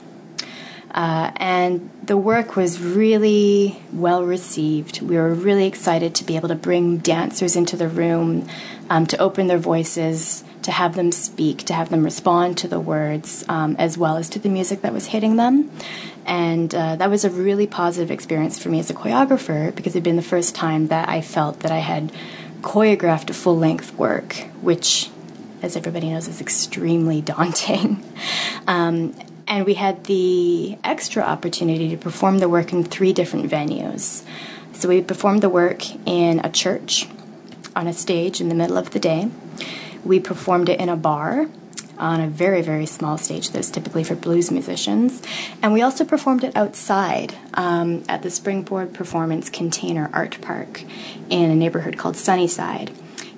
Uh, 0.90 1.30
and 1.37 1.90
the 2.02 2.16
work 2.16 2.57
was 2.57 2.80
really 2.80 3.80
well 3.92 4.25
received. 4.25 5.02
We 5.02 5.16
were 5.16 5.35
really 5.35 5.66
excited 5.66 6.14
to 6.16 6.25
be 6.25 6.37
able 6.37 6.49
to 6.49 6.54
bring 6.54 6.99
dancers 6.99 7.57
into 7.57 7.76
the 7.76 7.88
room, 7.88 8.49
um, 8.88 9.07
to 9.07 9.18
open 9.18 9.49
their 9.49 9.59
voices, 9.59 10.45
to 10.62 10.73
have 10.73 10.97
them 10.97 11.12
speak, 11.12 11.59
to 11.64 11.75
have 11.75 11.90
them 11.90 12.04
respond 12.04 12.59
to 12.59 12.68
the 12.68 12.80
words, 12.80 13.45
um, 13.49 13.76
as 13.78 13.99
well 13.99 14.16
as 14.16 14.28
to 14.30 14.38
the 14.38 14.49
music 14.49 14.83
that 14.83 14.92
was 14.92 15.07
hitting 15.07 15.37
them. 15.37 15.71
And 16.26 16.75
uh, 16.75 16.97
that 16.97 17.09
was 17.09 17.25
a 17.25 17.30
really 17.30 17.66
positive 17.66 18.11
experience 18.11 18.59
for 18.59 18.68
me 18.68 18.78
as 18.78 18.90
a 18.90 18.95
choreographer 18.95 19.75
because 19.75 19.95
it 19.95 19.99
had 19.99 20.04
been 20.04 20.16
the 20.16 20.23
first 20.23 20.54
time 20.54 20.88
that 20.88 21.09
I 21.09 21.21
felt 21.21 21.61
that 21.61 21.71
I 21.71 21.78
had 21.78 22.12
choreographed 22.61 23.30
a 23.30 23.35
full 23.35 23.57
length 23.57 23.95
work, 23.95 24.35
which, 24.61 25.11
as 25.62 25.76
everybody 25.76 26.11
knows, 26.11 26.28
is 26.28 26.40
extremely 26.40 27.21
daunting. 27.33 28.04
Um, 28.66 29.14
and 29.49 29.64
we 29.64 29.75
had 29.75 30.05
the 30.05 30.78
extra 30.85 31.23
opportunity 31.23 31.88
to 31.88 31.97
perform 31.97 32.38
the 32.38 32.49
work 32.49 32.73
in 32.73 32.85
three 32.85 33.12
different 33.12 33.50
venues. 33.50 34.23
So 34.75 34.88
we 34.88 35.00
performed 35.02 35.43
the 35.43 35.49
work 35.49 35.83
in 36.07 36.40
a 36.45 36.50
church 36.50 37.09
on 37.75 37.87
a 37.87 37.93
stage 37.93 38.40
in 38.40 38.49
the 38.49 38.55
middle 38.55 38.76
of 38.76 38.90
the 38.90 39.00
day. 39.00 39.31
We 40.05 40.21
performed 40.21 40.69
it 40.69 40.78
in 40.78 40.88
a 40.88 40.97
bar 40.97 41.49
on 41.99 42.21
a 42.21 42.28
very, 42.28 42.62
very 42.62 42.87
small 42.87 43.19
stage 43.19 43.50
that's 43.50 43.71
typically 43.71 44.05
for 44.05 44.14
blues 44.14 44.50
musicians. 44.50 45.21
And 45.62 45.73
we 45.73 45.83
also 45.83 46.05
performed 46.05 46.45
it 46.45 46.55
outside 46.55 47.35
um, 47.55 48.05
at 48.09 48.23
the 48.23 48.31
Springboard 48.31 48.95
Performance 48.95 49.50
Container 49.50 50.09
Art 50.12 50.38
Park 50.40 50.83
in 51.28 51.50
a 51.50 51.57
neighborhood 51.57 51.97
called 51.99 52.17
Sunnyside. 52.17 52.93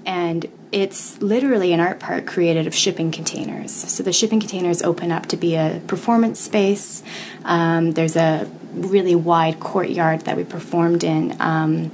And 0.04 0.46
it's 0.72 1.20
literally 1.20 1.72
an 1.72 1.80
art 1.80 1.98
park 1.98 2.26
created 2.26 2.66
of 2.66 2.74
shipping 2.74 3.10
containers. 3.10 3.72
So 3.72 4.02
the 4.02 4.12
shipping 4.12 4.40
containers 4.40 4.82
open 4.82 5.10
up 5.10 5.26
to 5.26 5.36
be 5.36 5.56
a 5.56 5.80
performance 5.86 6.40
space. 6.40 7.02
Um, 7.44 7.92
there's 7.92 8.16
a 8.16 8.48
really 8.72 9.14
wide 9.14 9.58
courtyard 9.58 10.22
that 10.22 10.36
we 10.36 10.44
performed 10.44 11.02
in. 11.02 11.36
Um, 11.40 11.90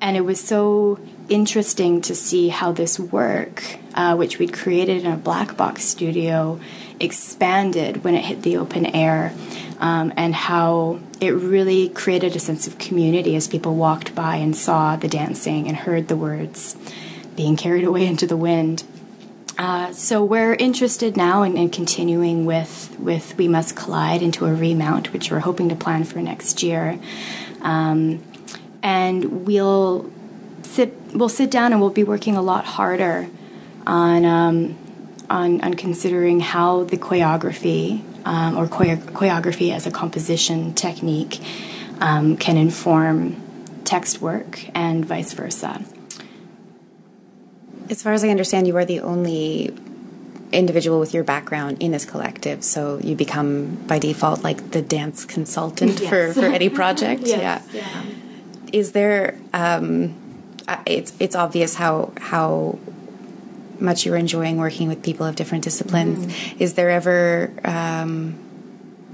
and 0.00 0.16
it 0.16 0.22
was 0.22 0.40
so 0.40 0.98
interesting 1.28 2.00
to 2.02 2.14
see 2.14 2.48
how 2.48 2.72
this 2.72 2.98
work, 2.98 3.62
uh, 3.94 4.16
which 4.16 4.38
we'd 4.38 4.52
created 4.52 5.04
in 5.04 5.12
a 5.12 5.16
black 5.16 5.56
box 5.56 5.84
studio, 5.84 6.58
expanded 6.98 8.02
when 8.02 8.14
it 8.14 8.24
hit 8.24 8.42
the 8.42 8.56
open 8.56 8.86
air, 8.86 9.32
um, 9.78 10.12
and 10.16 10.34
how 10.34 10.98
it 11.20 11.30
really 11.30 11.88
created 11.88 12.34
a 12.34 12.40
sense 12.40 12.66
of 12.66 12.78
community 12.78 13.36
as 13.36 13.46
people 13.46 13.76
walked 13.76 14.14
by 14.14 14.36
and 14.36 14.56
saw 14.56 14.96
the 14.96 15.08
dancing 15.08 15.68
and 15.68 15.76
heard 15.76 16.08
the 16.08 16.16
words 16.16 16.76
being 17.38 17.56
carried 17.56 17.84
away 17.84 18.04
into 18.04 18.26
the 18.26 18.36
wind. 18.36 18.82
Uh, 19.56 19.92
so 19.92 20.24
we're 20.24 20.54
interested 20.54 21.16
now 21.16 21.44
in, 21.44 21.56
in, 21.56 21.70
continuing 21.70 22.44
with 22.44 22.94
with 22.98 23.36
We 23.38 23.46
Must 23.46 23.74
Collide 23.76 24.22
into 24.22 24.44
a 24.44 24.52
remount, 24.52 25.12
which 25.12 25.30
we're 25.30 25.38
hoping 25.38 25.68
to 25.68 25.76
plan 25.76 26.02
for 26.02 26.18
next 26.20 26.64
year, 26.64 26.98
um, 27.62 28.22
and 28.82 29.46
we'll 29.46 30.10
sit 30.62 30.92
we'll 31.14 31.28
sit 31.28 31.50
down 31.50 31.72
and 31.72 31.80
we'll 31.80 31.90
be 31.90 32.04
working 32.04 32.36
a 32.36 32.42
lot 32.42 32.64
harder 32.64 33.28
on 33.86 34.24
um, 34.24 34.76
on, 35.30 35.60
on 35.60 35.74
considering 35.74 36.40
how 36.40 36.84
the 36.84 36.96
choreography 36.96 38.02
um, 38.24 38.56
or 38.56 38.66
choreography 38.66 39.72
as 39.72 39.86
a 39.86 39.92
composition 39.92 40.74
technique 40.74 41.40
um, 42.00 42.36
can 42.36 42.56
inform 42.56 43.40
text 43.84 44.20
work 44.20 44.64
and 44.74 45.04
vice 45.04 45.32
versa. 45.32 45.84
As 47.90 48.02
far 48.02 48.12
as 48.12 48.24
I 48.24 48.28
understand, 48.28 48.66
you 48.66 48.76
are 48.76 48.84
the 48.84 49.00
only 49.00 49.74
individual 50.52 50.98
with 50.98 51.12
your 51.12 51.24
background 51.24 51.82
in 51.82 51.90
this 51.90 52.04
collective, 52.04 52.64
so 52.64 52.98
you 52.98 53.14
become 53.14 53.76
by 53.86 53.98
default 53.98 54.42
like 54.42 54.70
the 54.70 54.82
dance 54.82 55.24
consultant 55.24 56.00
yes. 56.00 56.08
for, 56.08 56.32
for 56.40 56.46
any 56.46 56.68
project. 56.80 57.22
yes, 57.22 57.66
yeah. 57.72 57.80
yeah. 57.80 58.04
Is 58.72 58.92
there? 58.92 59.38
Um, 59.52 60.14
it's 60.86 61.14
it's 61.18 61.34
obvious 61.34 61.74
how 61.74 62.12
how 62.18 62.78
much 63.80 64.04
you're 64.04 64.16
enjoying 64.16 64.58
working 64.58 64.88
with 64.88 65.02
people 65.02 65.24
of 65.24 65.36
different 65.36 65.64
disciplines. 65.64 66.26
Mm-hmm. 66.26 66.62
Is 66.62 66.74
there 66.74 66.90
ever? 66.90 67.52
Um, 67.64 68.38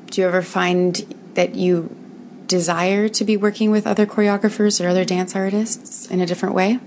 do 0.07 0.21
you 0.21 0.27
ever 0.27 0.43
find 0.43 0.95
that 1.35 1.55
you 1.55 1.95
desire 2.47 3.09
to 3.09 3.25
be 3.25 3.37
working 3.37 3.71
with 3.71 3.87
other 3.87 4.07
choreographers 4.07 4.85
or 4.85 4.89
other 4.89 5.05
dance 5.05 5.35
artists 5.35 6.07
in 6.07 6.21
a 6.21 6.27
different 6.27 6.55
way? 6.55 6.79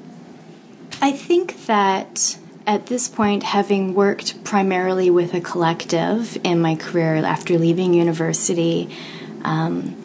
I 1.01 1.12
think 1.12 1.65
that 1.65 2.38
at 2.65 2.88
this 2.88 3.08
point, 3.08 3.44
having 3.44 3.94
worked 3.94 4.44
primarily 4.44 5.10
with 5.10 5.34
a 5.34 5.41
collective 5.41 6.38
in 6.44 6.60
my 6.60 6.75
career 6.75 7.15
after 7.15 7.58
leaving 7.58 7.94
university, 7.94 8.89
um, 9.44 9.96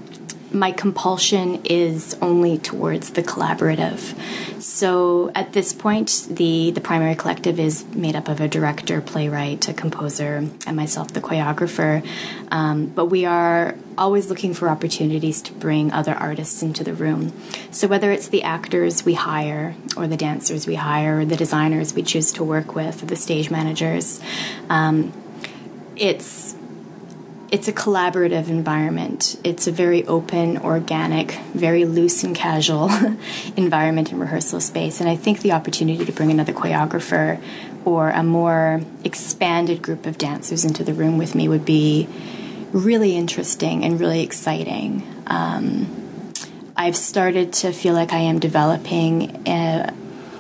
my 0.53 0.73
compulsion 0.73 1.63
is 1.65 2.17
only 2.21 2.59
towards 2.59 3.11
the 3.11 3.23
collaborative. 3.23 4.15
So 4.61 5.31
at 5.35 5.53
this 5.53 5.73
point, 5.73 6.27
the, 6.31 6.71
the 6.71 6.81
primary 6.81 7.15
collective 7.15 7.59
is 7.59 7.85
made 7.87 8.17
up 8.17 8.29
of 8.29 8.41
a 8.41 8.49
director, 8.49 9.01
playwright, 9.01 9.69
a 9.69 9.75
composer, 9.75 10.49
and 10.67 10.77
myself, 10.77 11.13
the 11.13 11.21
choreographer. 11.21 12.07
Um, 12.51 12.87
but 12.87 13.07
we 13.07 13.25
are 13.25 13.75
always 13.99 14.29
looking 14.29 14.55
for 14.55 14.69
opportunities 14.69 15.43
to 15.43 15.53
bring 15.53 15.93
other 15.93 16.15
artists 16.15 16.63
into 16.63 16.85
the 16.85 16.95
room. 16.95 17.33
So 17.71 17.89
whether 17.89 18.11
it's 18.11 18.29
the 18.29 18.43
actors 18.43 19.05
we 19.05 19.15
hire, 19.15 19.75
or 19.97 20.07
the 20.07 20.17
dancers 20.17 20.67
we 20.67 20.77
hire, 20.77 21.21
or 21.21 21.25
the 21.25 21.37
designers 21.37 21.95
we 21.95 22.03
choose 22.03 22.33
to 22.33 22.45
work 22.45 22.75
with, 22.75 23.03
or 23.03 23.07
the 23.07 23.17
stage 23.17 23.51
managers, 23.51 24.21
um, 24.69 25.13
it's 25.97 26.55
it's 27.53 27.69
a 27.69 27.73
collaborative 27.73 28.49
environment. 28.49 29.39
It's 29.45 29.67
a 29.67 29.73
very 29.73 30.07
open, 30.07 30.57
organic, 30.57 31.33
very 31.53 31.85
loose 31.85 32.25
and 32.25 32.35
casual 32.35 32.91
environment 33.57 34.11
and 34.11 34.19
rehearsal 34.19 34.59
space. 34.59 35.01
And 35.01 35.09
I 35.09 35.17
think 35.17 35.43
the 35.43 35.53
opportunity 35.53 36.03
to 36.07 36.13
bring 36.13 36.31
another 36.31 36.55
choreographer 36.55 37.39
or 37.85 38.09
a 38.09 38.23
more 38.23 38.81
expanded 39.05 39.83
group 39.83 40.07
of 40.07 40.17
dancers 40.17 40.65
into 40.65 40.83
the 40.83 40.95
room 40.95 41.19
with 41.19 41.35
me 41.35 41.47
would 41.47 41.67
be 41.67 42.09
really 42.73 43.17
interesting 43.17 43.85
and 43.85 44.01
really 44.01 44.23
exciting. 44.23 45.07
Um, 45.27 46.33
I've 46.75 46.97
started 46.97 47.53
to 47.55 47.73
feel 47.73 47.93
like 47.93 48.15
I 48.15 48.21
am 48.21 48.39
developing 48.39 49.47
a, 49.47 49.93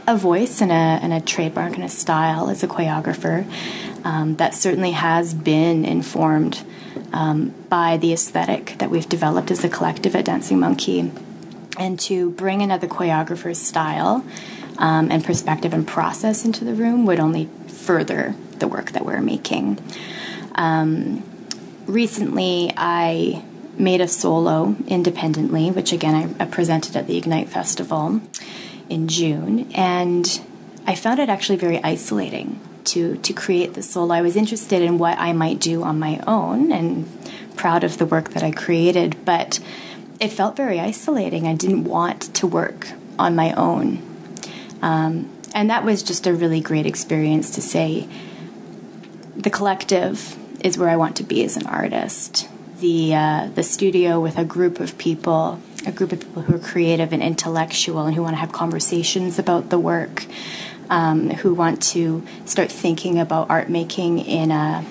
a 0.06 0.16
voice 0.16 0.62
and 0.62 0.72
a, 0.72 0.74
and 0.74 1.12
a 1.12 1.20
trademark 1.20 1.74
and 1.74 1.84
a 1.84 1.90
style 1.90 2.48
as 2.48 2.62
a 2.62 2.68
choreographer 2.68 3.46
um, 4.04 4.36
that 4.36 4.54
certainly 4.54 4.92
has 4.92 5.34
been 5.34 5.84
informed 5.84 6.62
um, 7.12 7.54
by 7.68 7.96
the 7.96 8.12
aesthetic 8.12 8.76
that 8.78 8.90
we've 8.90 9.08
developed 9.08 9.50
as 9.50 9.64
a 9.64 9.68
collective 9.68 10.14
at 10.16 10.24
Dancing 10.24 10.58
Monkey, 10.58 11.10
and 11.78 11.98
to 12.00 12.30
bring 12.30 12.62
another 12.62 12.86
choreographer's 12.86 13.58
style 13.58 14.24
um, 14.78 15.10
and 15.10 15.24
perspective 15.24 15.72
and 15.72 15.86
process 15.86 16.44
into 16.44 16.64
the 16.64 16.74
room 16.74 17.06
would 17.06 17.20
only 17.20 17.48
further 17.68 18.34
the 18.58 18.68
work 18.68 18.92
that 18.92 19.04
we're 19.04 19.20
making. 19.20 19.78
Um, 20.54 21.22
recently, 21.86 22.72
I 22.76 23.44
made 23.78 24.00
a 24.00 24.08
solo 24.08 24.76
independently, 24.86 25.70
which 25.70 25.92
again 25.92 26.36
I, 26.38 26.44
I 26.44 26.46
presented 26.46 26.96
at 26.96 27.06
the 27.06 27.16
Ignite 27.16 27.48
Festival 27.48 28.20
in 28.88 29.08
June, 29.08 29.70
and 29.74 30.40
I 30.86 30.94
found 30.94 31.20
it 31.20 31.28
actually 31.28 31.56
very 31.56 31.82
isolating 31.82 32.60
to 32.86 33.16
to 33.16 33.32
create 33.32 33.74
the 33.74 33.82
solo. 33.82 34.14
I 34.14 34.22
was 34.22 34.36
interested 34.36 34.82
in 34.82 34.98
what 34.98 35.18
I 35.18 35.32
might 35.32 35.60
do 35.60 35.82
on 35.82 35.98
my 35.98 36.20
own 36.26 36.72
and 36.72 37.08
proud 37.56 37.84
of 37.84 37.98
the 37.98 38.06
work 38.06 38.30
that 38.30 38.42
I 38.42 38.50
created, 38.50 39.24
but 39.24 39.60
it 40.20 40.28
felt 40.28 40.56
very 40.56 40.80
isolating. 40.80 41.46
I 41.46 41.54
didn't 41.54 41.84
want 41.84 42.34
to 42.34 42.46
work 42.46 42.92
on 43.18 43.34
my 43.34 43.52
own. 43.52 44.00
Um, 44.80 45.30
and 45.54 45.68
that 45.70 45.84
was 45.84 46.02
just 46.02 46.26
a 46.26 46.34
really 46.34 46.60
great 46.60 46.86
experience 46.86 47.50
to 47.50 47.62
say 47.62 48.08
the 49.36 49.50
collective 49.50 50.36
is 50.64 50.78
where 50.78 50.88
I 50.88 50.96
want 50.96 51.16
to 51.16 51.22
be 51.22 51.44
as 51.44 51.56
an 51.56 51.66
artist. 51.66 52.48
The 52.80 53.14
uh, 53.14 53.48
the 53.54 53.62
studio 53.62 54.20
with 54.20 54.38
a 54.38 54.44
group 54.44 54.80
of 54.80 54.98
people, 54.98 55.60
a 55.86 55.92
group 55.92 56.12
of 56.12 56.20
people 56.20 56.42
who 56.42 56.56
are 56.56 56.58
creative 56.58 57.12
and 57.12 57.22
intellectual 57.22 58.06
and 58.06 58.14
who 58.16 58.22
want 58.22 58.34
to 58.34 58.40
have 58.40 58.52
conversations 58.52 59.38
about 59.38 59.70
the 59.70 59.78
work 59.78 60.26
um, 60.92 61.30
who 61.30 61.54
want 61.54 61.82
to 61.82 62.22
start 62.44 62.70
thinking 62.70 63.18
about 63.18 63.48
art 63.48 63.70
making 63.70 64.18
in 64.18 64.50
a 64.50 64.84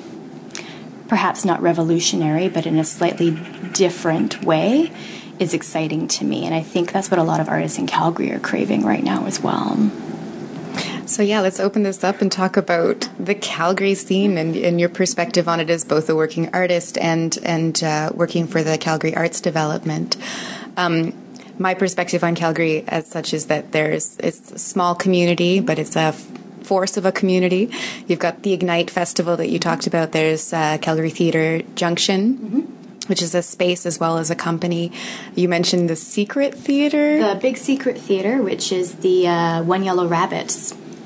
perhaps 1.08 1.46
not 1.46 1.62
revolutionary, 1.62 2.50
but 2.50 2.66
in 2.66 2.80
a 2.80 2.84
slightly 2.84 3.40
different 3.74 4.44
way 4.44 4.92
is 5.38 5.54
exciting 5.54 6.08
to 6.08 6.26
me. 6.26 6.46
And 6.46 6.56
I 6.56 6.64
think 6.64 6.92
that's 6.92 7.12
what 7.12 7.20
a 7.20 7.24
lot 7.24 7.40
of 7.40 7.48
artists 7.50 7.78
in 7.78 7.86
Calgary 7.86 8.32
are 8.32 8.40
craving 8.40 8.84
right 8.84 9.04
now 9.04 9.28
as 9.28 9.40
well. 9.40 9.92
So 11.06 11.22
yeah, 11.22 11.42
let's 11.42 11.60
open 11.60 11.84
this 11.84 12.04
up 12.04 12.22
and 12.22 12.32
talk 12.32 12.58
about 12.58 13.08
the 13.20 13.36
Calgary 13.36 13.94
scene 13.94 14.40
and, 14.40 14.56
and 14.56 14.80
your 14.80 14.90
perspective 14.90 15.48
on 15.48 15.60
it 15.60 15.70
as 15.70 15.86
both 15.86 16.10
a 16.10 16.16
working 16.16 16.50
artist 16.52 16.98
and 16.98 17.38
and 17.44 17.84
uh, 17.84 18.12
working 18.16 18.48
for 18.48 18.64
the 18.64 18.78
Calgary 18.80 19.16
Arts 19.16 19.40
Development. 19.40 20.18
Um, 20.78 21.14
my 21.62 21.74
perspective 21.74 22.24
on 22.24 22.36
Calgary 22.36 22.84
as 22.88 23.08
such 23.08 23.34
is 23.34 23.46
that 23.48 23.72
there's 23.72 24.18
it's 24.20 24.52
a 24.52 24.60
small 24.60 24.96
community, 24.96 25.60
but 25.60 25.80
it's 25.80 25.96
a 25.96 26.12
force 26.64 26.98
of 26.98 27.06
a 27.06 27.12
community. 27.12 27.72
You've 28.08 28.20
got 28.20 28.44
the 28.44 28.54
Ignite 28.54 28.90
Festival 28.90 29.38
that 29.38 29.50
you 29.50 29.60
talked 29.60 29.88
about. 29.88 30.12
There's 30.12 30.54
uh, 30.54 30.78
Calgary 30.80 31.10
Theatre 31.10 31.62
Junction. 31.76 32.38
Mm-hmm. 32.38 32.62
Which 33.08 33.24
is 33.24 33.36
a 33.36 33.42
space 33.42 33.86
as 33.88 34.00
well 34.00 34.20
as 34.20 34.30
a 34.30 34.36
company. 34.36 34.92
You 35.36 35.50
mentioned 35.50 35.90
the 35.90 35.98
Secret 35.98 36.54
Theatre. 36.54 37.20
The 37.20 37.36
Big 37.36 37.58
Secret 37.58 37.98
Theatre, 37.98 38.42
which 38.42 38.72
is 38.72 38.94
the 38.96 39.28
uh, 39.28 39.64
One 39.64 39.84
Yellow 39.84 40.08
Rabbit 40.08 40.52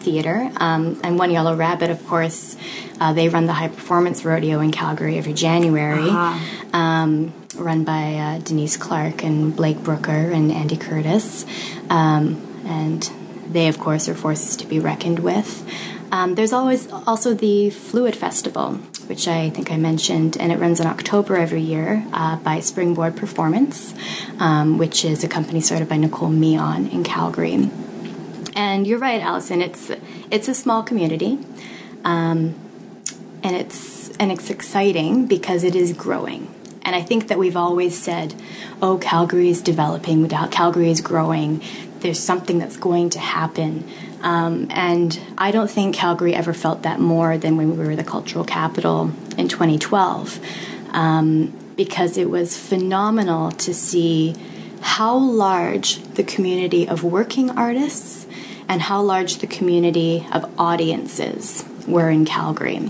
theater. 0.05 0.51
Um, 0.57 0.99
and 1.03 1.17
One 1.17 1.31
Yellow 1.31 1.55
Rabbit, 1.55 1.89
of 1.89 2.05
course, 2.05 2.57
uh, 2.99 3.13
they 3.13 3.27
run 3.27 3.47
the 3.47 3.53
high 3.53 3.69
performance 3.69 4.23
rodeo 4.23 4.59
in 4.59 4.71
Calgary 4.71 5.17
every 5.17 5.33
January, 5.33 6.09
uh-huh. 6.09 6.77
um, 6.77 7.33
run 7.55 7.83
by 7.83 8.15
uh, 8.15 8.39
Denise 8.39 8.77
Clarke 8.77 9.23
and 9.23 9.55
Blake 9.55 9.79
Brooker 9.83 10.31
and 10.31 10.51
Andy 10.51 10.77
Curtis. 10.77 11.45
Um, 11.89 12.41
and 12.65 13.09
they, 13.49 13.67
of 13.67 13.79
course, 13.79 14.09
are 14.09 14.15
forces 14.15 14.55
to 14.57 14.67
be 14.67 14.79
reckoned 14.79 15.19
with. 15.19 15.65
Um, 16.11 16.35
there's 16.35 16.53
always 16.53 16.91
also 16.91 17.33
the 17.33 17.69
Fluid 17.69 18.15
Festival, 18.15 18.73
which 19.07 19.27
I 19.27 19.49
think 19.49 19.71
I 19.71 19.77
mentioned, 19.77 20.37
and 20.39 20.51
it 20.51 20.59
runs 20.59 20.79
in 20.79 20.87
October 20.87 21.35
every 21.35 21.61
year 21.61 22.05
uh, 22.13 22.37
by 22.37 22.59
Springboard 22.59 23.15
Performance, 23.15 23.93
um, 24.39 24.77
which 24.77 25.03
is 25.03 25.23
a 25.23 25.27
company 25.27 25.61
started 25.61 25.89
by 25.89 25.97
Nicole 25.97 26.29
Mion 26.29 26.91
in 26.91 27.03
Calgary. 27.03 27.69
And 28.55 28.87
you're 28.87 28.99
right, 28.99 29.21
Allison. 29.21 29.61
It's 29.61 29.91
it's 30.31 30.47
a 30.47 30.53
small 30.53 30.83
community, 30.83 31.39
um, 32.05 32.55
and 33.43 33.55
it's 33.55 34.09
and 34.17 34.31
it's 34.31 34.49
exciting 34.49 35.27
because 35.27 35.63
it 35.63 35.75
is 35.75 35.91
growing. 35.91 36.53
And 36.85 36.95
I 36.95 37.01
think 37.01 37.27
that 37.27 37.37
we've 37.37 37.57
always 37.57 37.97
said, 37.97 38.35
"Oh, 38.81 38.97
Calgary 38.97 39.49
is 39.49 39.61
developing. 39.61 40.29
Calgary 40.29 40.91
is 40.91 41.01
growing. 41.01 41.61
There's 41.99 42.19
something 42.19 42.59
that's 42.59 42.77
going 42.77 43.09
to 43.11 43.19
happen." 43.19 43.83
Um, 44.21 44.67
and 44.69 45.19
I 45.37 45.51
don't 45.51 45.69
think 45.69 45.95
Calgary 45.95 46.33
ever 46.33 46.53
felt 46.53 46.83
that 46.83 46.99
more 46.99 47.37
than 47.37 47.57
when 47.57 47.77
we 47.77 47.85
were 47.85 47.95
the 47.95 48.03
cultural 48.03 48.45
capital 48.45 49.11
in 49.37 49.47
2012, 49.47 50.39
um, 50.91 51.53
because 51.75 52.17
it 52.17 52.29
was 52.29 52.57
phenomenal 52.57 53.51
to 53.51 53.73
see 53.73 54.35
how 54.81 55.15
large 55.15 56.01
the 56.13 56.23
community 56.23 56.87
of 56.87 57.03
working 57.03 57.49
artists 57.51 58.25
and 58.67 58.81
how 58.83 59.01
large 59.01 59.37
the 59.37 59.47
community 59.47 60.25
of 60.31 60.49
audiences 60.59 61.65
were 61.87 62.09
in 62.09 62.25
Calgary. 62.25 62.89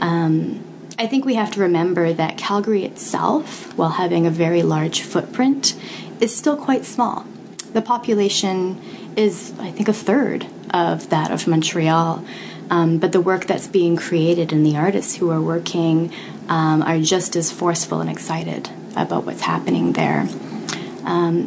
Um, 0.00 0.64
I 1.00 1.06
think 1.06 1.24
we 1.24 1.36
have 1.36 1.50
to 1.52 1.60
remember 1.60 2.12
that 2.12 2.36
Calgary 2.36 2.84
itself, 2.84 3.74
while 3.74 3.88
having 3.88 4.26
a 4.26 4.30
very 4.30 4.62
large 4.62 5.00
footprint, 5.00 5.74
is 6.20 6.36
still 6.36 6.58
quite 6.58 6.84
small. 6.84 7.24
The 7.72 7.80
population 7.80 8.78
is, 9.16 9.54
I 9.58 9.70
think, 9.70 9.88
a 9.88 9.94
third 9.94 10.46
of 10.68 11.08
that 11.08 11.30
of 11.30 11.46
Montreal. 11.46 12.22
Um, 12.68 12.98
but 12.98 13.12
the 13.12 13.20
work 13.22 13.46
that's 13.46 13.66
being 13.66 13.96
created 13.96 14.52
and 14.52 14.64
the 14.64 14.76
artists 14.76 15.16
who 15.16 15.30
are 15.30 15.40
working 15.40 16.12
um, 16.50 16.82
are 16.82 17.00
just 17.00 17.34
as 17.34 17.50
forceful 17.50 18.02
and 18.02 18.10
excited 18.10 18.68
about 18.94 19.24
what's 19.24 19.40
happening 19.40 19.94
there. 19.94 20.28
Um, 21.04 21.46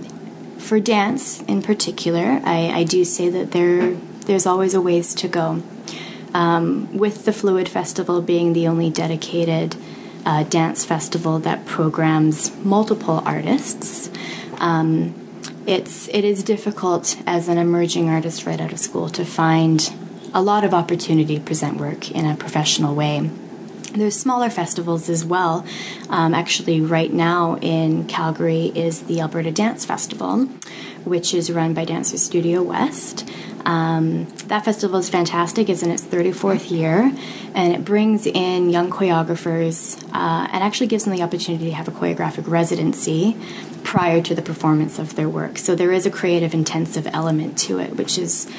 for 0.57 0.79
dance 0.79 1.43
in 1.43 1.61
particular, 1.61 2.41
I, 2.43 2.71
I, 2.73 2.83
do 2.85 3.05
say 3.05 3.29
that 3.29 3.51
there 3.51 3.93
there's 4.25 4.47
always 4.47 4.73
a 4.73 4.81
ways 4.81 5.13
to 5.15 5.27
go. 5.27 5.61
Um, 6.33 6.97
with 6.97 7.25
the 7.25 7.33
Fluid 7.33 7.69
Festival 7.69 8.21
being 8.21 8.53
the 8.53 8.67
only 8.67 8.89
dedicated 8.89 9.75
uh, 10.25 10.43
dance 10.43 10.83
festival 10.83 11.39
that 11.39 11.65
programs 11.65 12.55
multiple 12.63 13.21
artists, 13.25 14.09
um, 14.59 15.13
it's 15.65 16.07
it 16.09 16.23
is 16.23 16.43
difficult 16.43 17.17
as 17.25 17.47
an 17.47 17.57
emerging 17.57 18.09
artist 18.09 18.45
right 18.45 18.59
out 18.59 18.71
of 18.71 18.79
school 18.79 19.09
to 19.09 19.23
find 19.23 19.93
a 20.33 20.41
lot 20.41 20.63
of 20.63 20.73
opportunity 20.73 21.35
to 21.37 21.41
present 21.41 21.77
work 21.77 22.11
in 22.11 22.25
a 22.25 22.35
professional 22.35 22.95
way. 22.95 23.29
There's 23.93 24.19
smaller 24.19 24.49
festivals 24.49 25.07
as 25.07 25.23
well. 25.23 25.63
Um, 26.09 26.33
actually, 26.33 26.81
right 26.81 27.13
now 27.13 27.57
in 27.57 28.07
Calgary 28.07 28.71
is 28.73 29.03
the 29.03 29.21
Alberta 29.21 29.51
Dance 29.51 29.85
Festival, 29.85 30.45
which 31.03 31.33
is 31.33 31.51
run 31.51 31.75
by 31.75 31.85
Dancers 31.85 32.23
Studio 32.23 32.63
West. 32.63 33.29
Um, 33.65 34.25
that 34.47 34.65
festival 34.65 34.99
is 34.99 35.09
fantastic. 35.09 35.69
It's 35.69 35.83
in 35.83 35.91
its 35.91 36.03
34th 36.03 36.69
year, 36.69 37.11
and 37.53 37.73
it 37.73 37.85
brings 37.85 38.25
in 38.25 38.69
young 38.69 38.89
choreographers 38.89 40.03
uh, 40.13 40.47
and 40.51 40.63
actually 40.63 40.87
gives 40.87 41.05
them 41.05 41.15
the 41.15 41.23
opportunity 41.23 41.65
to 41.65 41.71
have 41.71 41.87
a 41.87 41.91
choreographic 41.91 42.47
residency 42.47 43.37
prior 43.83 44.21
to 44.21 44.35
the 44.35 44.41
performance 44.41 44.99
of 44.99 45.15
their 45.15 45.29
work. 45.29 45.57
So 45.57 45.75
there 45.75 45.91
is 45.91 46.05
a 46.05 46.11
creative, 46.11 46.53
intensive 46.53 47.07
element 47.13 47.57
to 47.59 47.79
it, 47.79 47.95
which 47.95 48.17
is 48.17 48.49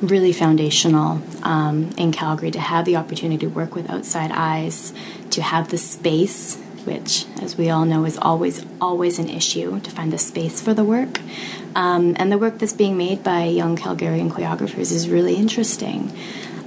really 0.00 0.32
foundational 0.32 1.20
um, 1.42 1.90
in 1.98 2.12
Calgary 2.12 2.50
to 2.50 2.60
have 2.60 2.84
the 2.84 2.96
opportunity 2.96 3.46
to 3.46 3.52
work 3.52 3.74
with 3.74 3.90
outside 3.90 4.30
eyes, 4.32 4.92
to 5.30 5.42
have 5.42 5.68
the 5.68 5.78
space, 5.78 6.56
which, 6.84 7.26
as 7.40 7.56
we 7.56 7.70
all 7.70 7.84
know, 7.84 8.04
is 8.04 8.18
always 8.18 8.64
always 8.80 9.18
an 9.18 9.28
issue 9.28 9.80
to 9.80 9.90
find 9.90 10.12
the 10.12 10.18
space 10.18 10.60
for 10.60 10.74
the 10.74 10.84
work. 10.84 11.20
Um, 11.74 12.16
and 12.18 12.30
the 12.32 12.38
work 12.38 12.58
that's 12.58 12.72
being 12.72 12.96
made 12.96 13.22
by 13.22 13.44
young 13.44 13.76
Calgarian 13.76 14.30
choreographers 14.30 14.92
is 14.92 15.08
really 15.08 15.36
interesting. 15.36 16.12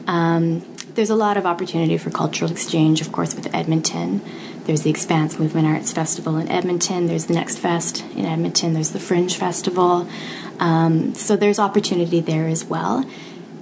Um, 0.07 0.65
there's 0.95 1.09
a 1.09 1.15
lot 1.15 1.37
of 1.37 1.45
opportunity 1.45 1.97
for 1.97 2.11
cultural 2.11 2.51
exchange, 2.51 3.01
of 3.01 3.11
course, 3.11 3.35
with 3.35 3.53
Edmonton. 3.53 4.21
There's 4.65 4.83
the 4.83 4.89
Expanse 4.89 5.39
Movement 5.39 5.67
Arts 5.67 5.91
Festival 5.91 6.37
in 6.37 6.47
Edmonton. 6.49 7.07
There's 7.07 7.25
the 7.25 7.33
Next 7.33 7.57
Fest 7.57 8.05
in 8.15 8.25
Edmonton. 8.25 8.73
There's 8.73 8.91
the 8.91 8.99
Fringe 8.99 9.35
Festival. 9.35 10.07
Um, 10.59 11.13
so 11.15 11.35
there's 11.35 11.59
opportunity 11.59 12.21
there 12.21 12.47
as 12.47 12.63
well. 12.63 13.05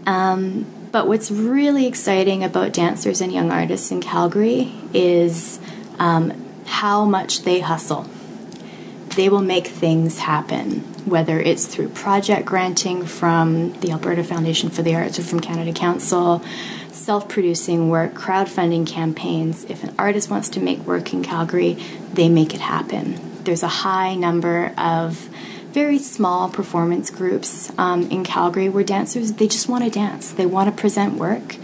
Um, 0.05 0.65
but 0.91 1.07
what's 1.07 1.31
really 1.31 1.87
exciting 1.87 2.43
about 2.43 2.73
dancers 2.73 3.21
and 3.21 3.31
young 3.31 3.49
artists 3.49 3.91
in 3.91 4.01
Calgary 4.01 4.73
is 4.93 5.59
um, 5.99 6.40
how 6.65 7.05
much 7.05 7.43
they 7.43 7.59
hustle. 7.59 8.07
They 9.15 9.27
will 9.27 9.41
make 9.41 9.67
things 9.67 10.19
happen, 10.19 10.79
whether 11.05 11.37
it's 11.39 11.67
through 11.67 11.89
project 11.89 12.45
granting 12.45 13.05
from 13.05 13.73
the 13.81 13.91
Alberta 13.91 14.23
Foundation 14.23 14.69
for 14.69 14.83
the 14.83 14.95
Arts 14.95 15.19
or 15.19 15.23
from 15.23 15.41
Canada 15.41 15.73
Council, 15.73 16.41
self 16.91 17.27
producing 17.27 17.89
work, 17.89 18.13
crowdfunding 18.13 18.87
campaigns. 18.87 19.65
If 19.65 19.83
an 19.83 19.93
artist 19.99 20.29
wants 20.29 20.47
to 20.49 20.61
make 20.61 20.79
work 20.79 21.11
in 21.11 21.23
Calgary, 21.23 21.77
they 22.13 22.29
make 22.29 22.53
it 22.53 22.61
happen. 22.61 23.19
There's 23.43 23.63
a 23.63 23.67
high 23.67 24.15
number 24.15 24.73
of 24.77 25.29
very 25.71 25.99
small 25.99 26.49
performance 26.49 27.09
groups 27.09 27.71
um, 27.77 28.09
in 28.11 28.23
Calgary 28.23 28.69
where 28.69 28.83
dancers 28.83 29.33
they 29.33 29.47
just 29.47 29.67
want 29.67 29.83
to 29.83 29.89
dance. 29.89 30.31
They 30.31 30.45
want 30.45 30.73
to 30.73 30.79
present 30.79 31.15
work, 31.15 31.57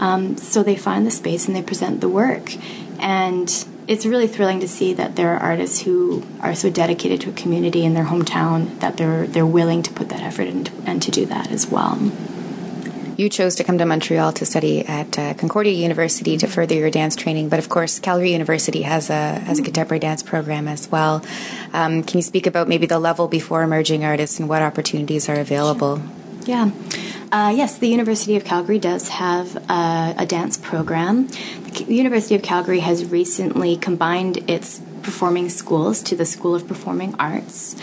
um, 0.00 0.36
so 0.38 0.62
they 0.62 0.76
find 0.76 1.06
the 1.06 1.10
space 1.10 1.46
and 1.46 1.54
they 1.54 1.62
present 1.62 2.00
the 2.00 2.08
work. 2.08 2.54
And 2.98 3.48
it's 3.88 4.04
really 4.04 4.26
thrilling 4.26 4.60
to 4.60 4.68
see 4.68 4.92
that 4.94 5.16
there 5.16 5.34
are 5.34 5.38
artists 5.38 5.82
who 5.82 6.24
are 6.40 6.54
so 6.54 6.70
dedicated 6.70 7.20
to 7.20 7.30
a 7.30 7.32
community 7.32 7.84
in 7.84 7.94
their 7.94 8.04
hometown 8.04 8.78
that 8.80 8.96
they're 8.96 9.26
they're 9.26 9.46
willing 9.46 9.82
to 9.82 9.92
put 9.92 10.08
that 10.08 10.20
effort 10.20 10.46
in 10.46 10.66
and 10.86 11.02
to 11.02 11.10
do 11.10 11.26
that 11.26 11.50
as 11.50 11.66
well 11.68 11.98
you 13.16 13.30
chose 13.30 13.54
to 13.56 13.64
come 13.64 13.78
to 13.78 13.86
Montreal 13.86 14.32
to 14.34 14.44
study 14.44 14.84
at 14.84 15.18
uh, 15.18 15.34
Concordia 15.34 15.72
University 15.72 16.36
to 16.36 16.46
further 16.46 16.74
your 16.74 16.90
dance 16.90 17.16
training, 17.16 17.48
but 17.48 17.58
of 17.58 17.68
course, 17.68 17.98
Calgary 17.98 18.32
University 18.32 18.82
has 18.82 19.08
a 19.08 19.38
has 19.40 19.58
a 19.58 19.62
contemporary 19.62 20.00
dance 20.00 20.22
program 20.22 20.68
as 20.68 20.90
well. 20.90 21.24
Um, 21.72 22.02
can 22.02 22.18
you 22.18 22.22
speak 22.22 22.46
about 22.46 22.68
maybe 22.68 22.86
the 22.86 22.98
level 22.98 23.26
before 23.26 23.62
emerging 23.62 24.04
artists 24.04 24.38
and 24.38 24.48
what 24.48 24.60
opportunities 24.60 25.28
are 25.28 25.40
available? 25.40 26.02
Yeah. 26.46 26.70
Uh, 27.32 27.52
yes, 27.56 27.78
the 27.78 27.88
University 27.88 28.36
of 28.36 28.44
Calgary 28.44 28.78
does 28.78 29.08
have 29.08 29.56
a, 29.68 30.14
a 30.18 30.26
dance 30.26 30.56
program. 30.56 31.26
The 31.26 31.84
University 31.88 32.36
of 32.36 32.42
Calgary 32.42 32.78
has 32.80 33.04
recently 33.04 33.76
combined 33.76 34.48
its 34.48 34.80
performing 35.02 35.48
schools 35.48 36.02
to 36.04 36.14
the 36.14 36.24
School 36.24 36.54
of 36.54 36.68
Performing 36.68 37.16
Arts. 37.18 37.74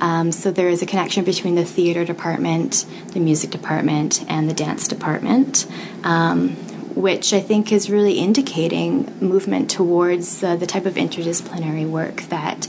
Um, 0.00 0.32
so 0.32 0.50
there 0.50 0.68
is 0.68 0.82
a 0.82 0.86
connection 0.86 1.24
between 1.24 1.54
the 1.54 1.64
theater 1.64 2.04
department, 2.04 2.86
the 3.12 3.20
music 3.20 3.50
department, 3.50 4.24
and 4.28 4.50
the 4.50 4.54
dance 4.54 4.88
department. 4.88 5.66
Um, 6.02 6.56
which 6.96 7.32
I 7.32 7.38
think 7.38 7.70
is 7.70 7.88
really 7.88 8.18
indicating 8.18 9.16
movement 9.20 9.70
towards 9.70 10.42
uh, 10.42 10.56
the 10.56 10.66
type 10.66 10.84
of 10.84 10.94
interdisciplinary 10.94 11.88
work 11.88 12.22
that 12.22 12.66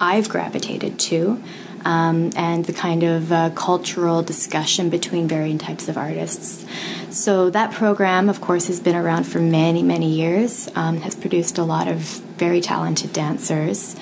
I've 0.00 0.28
gravitated 0.28 0.98
to. 0.98 1.40
Um, 1.88 2.32
and 2.36 2.66
the 2.66 2.74
kind 2.74 3.02
of 3.02 3.32
uh, 3.32 3.48
cultural 3.54 4.22
discussion 4.22 4.90
between 4.90 5.26
varying 5.26 5.56
types 5.56 5.88
of 5.88 5.96
artists. 5.96 6.66
So, 7.08 7.48
that 7.48 7.72
program, 7.72 8.28
of 8.28 8.42
course, 8.42 8.66
has 8.66 8.78
been 8.78 8.94
around 8.94 9.24
for 9.24 9.38
many, 9.38 9.82
many 9.82 10.10
years, 10.10 10.68
um, 10.74 10.98
has 10.98 11.14
produced 11.14 11.56
a 11.56 11.64
lot 11.64 11.88
of 11.88 12.00
very 12.36 12.60
talented 12.60 13.14
dancers. 13.14 13.96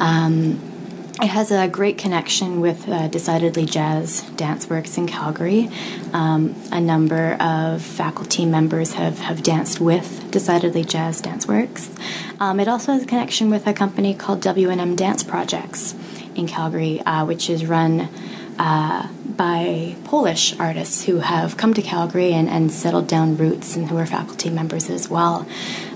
Um, 0.00 0.58
it 1.20 1.26
has 1.26 1.50
a 1.50 1.66
great 1.66 1.98
connection 1.98 2.60
with 2.60 2.88
uh, 2.88 3.08
Decidedly 3.08 3.66
Jazz 3.66 4.22
Dance 4.36 4.70
Works 4.70 4.96
in 4.96 5.08
Calgary. 5.08 5.68
Um, 6.12 6.54
a 6.70 6.80
number 6.80 7.34
of 7.40 7.82
faculty 7.82 8.46
members 8.46 8.92
have, 8.92 9.18
have 9.18 9.42
danced 9.42 9.80
with 9.80 10.30
Decidedly 10.30 10.84
Jazz 10.84 11.20
Dance 11.20 11.48
Works. 11.48 11.90
Um, 12.38 12.60
it 12.60 12.68
also 12.68 12.92
has 12.92 13.02
a 13.02 13.06
connection 13.06 13.50
with 13.50 13.66
a 13.66 13.72
company 13.72 14.14
called 14.14 14.40
W&M 14.42 14.94
Dance 14.94 15.24
Projects 15.24 15.96
in 16.38 16.46
Calgary, 16.46 17.00
uh, 17.02 17.24
which 17.26 17.50
is 17.50 17.66
run 17.66 18.08
uh, 18.58 19.08
by 19.24 19.94
Polish 20.04 20.58
artists 20.58 21.04
who 21.04 21.18
have 21.18 21.56
come 21.56 21.74
to 21.74 21.82
Calgary 21.82 22.32
and, 22.32 22.48
and 22.48 22.72
settled 22.72 23.06
down 23.06 23.36
roots 23.36 23.76
and 23.76 23.88
who 23.88 23.96
are 23.98 24.06
faculty 24.06 24.50
members 24.50 24.88
as 24.90 25.08
well. 25.08 25.46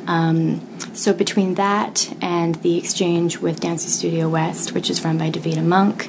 Um, 0.06 0.60
so 0.94 1.12
between 1.12 1.54
that 1.54 2.12
and 2.20 2.56
the 2.56 2.76
exchange 2.76 3.38
with 3.38 3.60
Dancing 3.60 3.90
Studio 3.90 4.28
West, 4.28 4.74
which 4.74 4.90
is 4.90 5.04
run 5.04 5.16
by 5.16 5.30
Davida 5.30 5.64
Monk, 5.64 6.08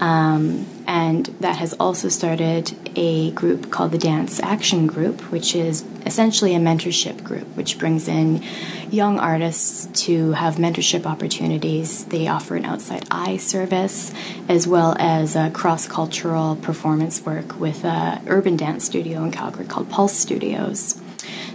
um, 0.00 0.66
And 0.90 1.26
that 1.38 1.56
has 1.58 1.72
also 1.74 2.08
started 2.08 2.74
a 2.96 3.30
group 3.30 3.70
called 3.70 3.92
the 3.92 3.98
Dance 3.98 4.40
Action 4.40 4.88
Group, 4.88 5.20
which 5.30 5.54
is 5.54 5.82
essentially 6.06 6.54
a 6.54 6.58
mentorship 6.58 7.22
group, 7.22 7.46
which 7.56 7.78
brings 7.78 8.08
in 8.08 8.42
young 8.90 9.18
artists 9.18 9.86
to 10.04 10.32
have 10.32 10.56
mentorship 10.56 11.06
opportunities. 11.06 12.04
They 12.06 12.28
offer 12.28 12.56
an 12.56 12.64
outside 12.64 13.06
eye 13.10 13.36
service 13.36 14.12
as 14.48 14.66
well 14.66 14.96
as 14.98 15.36
a 15.36 15.50
cross 15.50 15.86
cultural 15.86 16.56
performance 16.56 17.24
work 17.24 17.58
with 17.58 17.84
an 17.84 18.22
urban 18.28 18.56
dance 18.56 18.84
studio 18.84 19.22
in 19.24 19.30
Calgary 19.30 19.66
called 19.66 19.90
Pulse 19.90 20.16
Studios. 20.16 21.00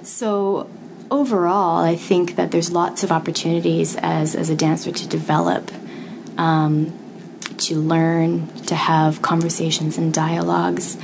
So, 0.03 0.69
overall, 1.09 1.83
I 1.83 1.95
think 1.95 2.35
that 2.35 2.51
there's 2.51 2.71
lots 2.71 3.03
of 3.03 3.11
opportunities 3.11 3.95
as, 3.97 4.35
as 4.35 4.49
a 4.49 4.55
dancer 4.55 4.91
to 4.91 5.07
develop. 5.07 5.71
Um, 6.37 6.93
to 7.57 7.79
learn, 7.79 8.47
to 8.65 8.75
have 8.75 9.21
conversations 9.21 9.97
and 9.97 10.13
dialogues. 10.13 10.97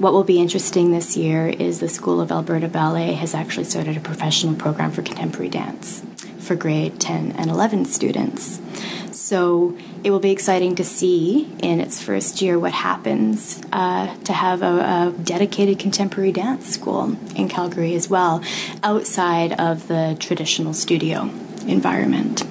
What 0.00 0.14
will 0.14 0.24
be 0.24 0.40
interesting 0.40 0.92
this 0.92 1.14
year 1.14 1.46
is 1.46 1.80
the 1.80 1.88
School 1.90 2.22
of 2.22 2.32
Alberta 2.32 2.68
Ballet 2.68 3.12
has 3.12 3.34
actually 3.34 3.64
started 3.64 3.98
a 3.98 4.00
professional 4.00 4.54
program 4.54 4.92
for 4.92 5.02
contemporary 5.02 5.50
dance 5.50 6.02
for 6.38 6.54
grade 6.54 6.98
10 6.98 7.32
and 7.32 7.50
11 7.50 7.84
students. 7.84 8.62
So 9.12 9.76
it 10.02 10.10
will 10.10 10.18
be 10.18 10.30
exciting 10.30 10.74
to 10.76 10.84
see 10.84 11.52
in 11.62 11.80
its 11.80 12.02
first 12.02 12.40
year 12.40 12.58
what 12.58 12.72
happens 12.72 13.60
uh, 13.72 14.16
to 14.24 14.32
have 14.32 14.62
a, 14.62 15.12
a, 15.18 15.22
dedicated 15.22 15.78
contemporary 15.78 16.32
dance 16.32 16.66
school 16.66 17.18
in 17.36 17.50
Calgary 17.50 17.94
as 17.94 18.08
well, 18.08 18.42
outside 18.82 19.52
of 19.60 19.86
the 19.86 20.16
traditional 20.18 20.72
studio 20.72 21.24
environment. 21.66 22.42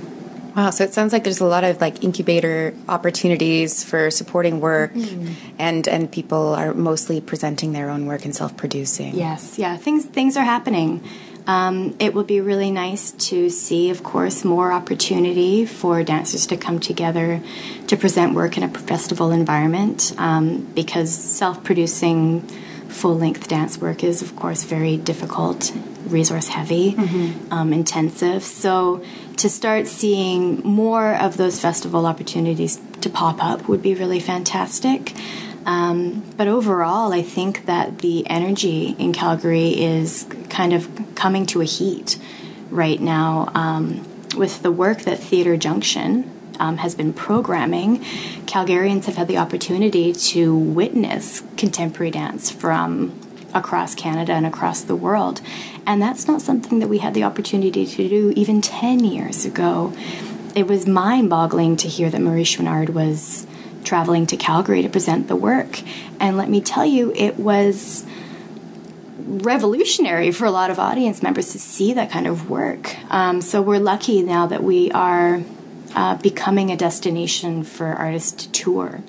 Wow, 0.60 0.72
so 0.72 0.84
it 0.84 0.94
sounds 0.94 1.14
like 1.14 1.24
there's 1.24 1.40
a 1.40 1.46
lot 1.46 1.64
of 1.64 1.80
like 1.80 2.04
incubator 2.04 2.74
opportunities 2.90 3.82
for 3.82 4.12
supporting 4.12 4.60
work 4.60 4.94
mm. 4.94 5.34
and 5.58 5.88
and 5.88 6.12
people 6.12 6.54
are 6.54 6.74
mostly 6.74 7.22
presenting 7.22 7.72
their 7.72 7.90
own 7.90 8.08
work 8.08 8.26
and 8.26 8.36
self-producing. 8.36 9.16
Yes, 9.16 9.58
yeah, 9.58 9.78
things 9.78 10.04
things 10.04 10.36
are 10.36 10.44
happening. 10.44 11.02
Um, 11.48 11.96
it 11.98 12.14
would 12.14 12.28
be 12.28 12.42
really 12.42 12.72
nice 12.72 13.12
to 13.30 13.50
see, 13.50 13.90
of 13.90 14.04
course, 14.04 14.44
more 14.44 14.74
opportunity 14.74 15.66
for 15.66 16.04
dancers 16.04 16.46
to 16.48 16.58
come 16.58 16.82
together 16.82 17.42
to 17.88 17.96
present 17.96 18.36
work 18.36 18.58
in 18.58 18.64
a 18.64 18.68
festival 18.68 19.32
environment 19.32 20.14
um, 20.18 20.66
because 20.76 21.10
self 21.10 21.64
producing 21.64 22.42
full 22.90 23.18
length 23.18 23.48
dance 23.48 23.78
work 23.78 24.04
is, 24.04 24.22
of 24.22 24.36
course, 24.36 24.64
very 24.66 24.98
difficult, 24.98 25.72
resource 26.08 26.50
heavy, 26.50 26.96
mm-hmm. 26.96 27.54
um, 27.54 27.72
intensive. 27.72 28.44
So, 28.44 29.04
to 29.40 29.50
start 29.50 29.88
seeing 29.88 30.62
more 30.64 31.16
of 31.16 31.38
those 31.38 31.60
festival 31.60 32.06
opportunities 32.06 32.80
to 33.02 33.10
pop 33.10 33.44
up 33.44 33.68
would 33.68 33.82
be 33.82 33.96
really 33.96 34.20
fantastic. 34.20 35.14
Um, 35.66 36.24
but 36.36 36.48
overall, 36.48 37.14
I 37.14 37.22
think 37.22 37.66
that 37.66 38.00
the 38.00 38.28
energy 38.30 38.96
in 38.98 39.14
Calgary 39.14 39.82
is 39.82 40.26
kind 40.50 40.74
of 40.74 40.90
coming 41.16 41.46
to 41.48 41.62
a 41.62 41.66
heat 41.66 42.18
right 42.70 43.00
now 43.00 43.52
um, 43.56 44.06
with 44.36 44.62
the 44.62 44.72
work 44.72 45.02
that 45.02 45.20
Theatre 45.20 45.58
Junction 45.58 46.30
um, 46.60 46.78
has 46.78 46.96
been 46.96 47.14
programming, 47.14 48.00
Calgarians 48.46 49.06
have 49.06 49.16
had 49.16 49.28
the 49.28 49.38
opportunity 49.38 50.12
to 50.14 50.56
witness 50.56 51.44
contemporary 51.58 52.12
dance 52.12 52.52
from 52.52 53.19
across 53.54 53.96
Canada 53.96 54.34
and 54.34 54.46
across 54.46 54.82
the 54.82 54.96
world. 54.96 55.42
And 55.86 56.02
that's 56.02 56.28
not 56.28 56.42
something 56.42 56.80
that 56.80 56.88
we 56.88 57.00
had 57.00 57.14
the 57.14 57.24
opportunity 57.24 57.86
to 57.86 58.10
do 58.10 58.34
even 58.36 58.62
10 58.62 59.04
years 59.04 59.46
ago. 59.46 59.94
It 60.56 60.68
was 60.68 60.88
mind 60.88 61.30
boggling 61.30 61.78
to 61.78 61.88
hear 61.88 62.10
that 62.10 62.22
Marie 62.22 62.44
Chouinard 62.44 62.90
was 62.90 63.48
traveling 63.84 64.28
to 64.28 64.38
Calgary 64.38 64.82
to 64.82 64.90
present 64.90 65.28
the 65.28 65.36
work. 65.36 65.82
And 66.20 66.38
let 66.38 66.50
me 66.50 66.62
tell 66.62 66.86
you, 66.86 67.14
it 67.16 67.38
was 67.38 68.06
revolutionary 69.18 70.32
for 70.32 70.46
a 70.46 70.52
lot 70.52 70.70
of 70.70 70.80
audience 70.80 71.22
members 71.22 71.52
to 71.52 71.60
see 71.60 71.94
that 71.94 72.10
kind 72.10 72.28
of 72.28 72.50
work. 72.50 72.96
Um, 73.12 73.42
so 73.42 73.62
we're 73.62 73.80
lucky 73.80 74.22
now 74.22 74.48
that 74.48 74.64
we 74.64 74.92
are 74.92 75.42
uh, 75.96 76.16
becoming 76.18 76.72
a 76.72 76.78
destination 76.78 77.64
for 77.64 77.88
artists 77.88 78.44
to 78.44 78.52
tour. 78.52 79.04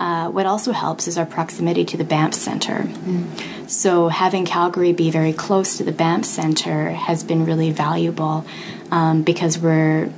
Uh, 0.00 0.30
what 0.30 0.46
also 0.46 0.72
helps 0.72 1.08
is 1.08 1.18
our 1.18 1.26
proximity 1.26 1.84
to 1.84 1.96
the 1.96 2.04
Banff 2.04 2.32
Center. 2.34 2.84
Mm. 2.84 3.68
So, 3.68 4.08
having 4.08 4.44
Calgary 4.44 4.92
be 4.92 5.10
very 5.10 5.32
close 5.32 5.76
to 5.78 5.84
the 5.84 5.92
Banff 5.92 6.24
Center 6.24 6.90
has 6.90 7.24
been 7.24 7.44
really 7.44 7.72
valuable 7.72 8.46
um, 8.92 9.22
because 9.22 9.58
we're 9.58 10.10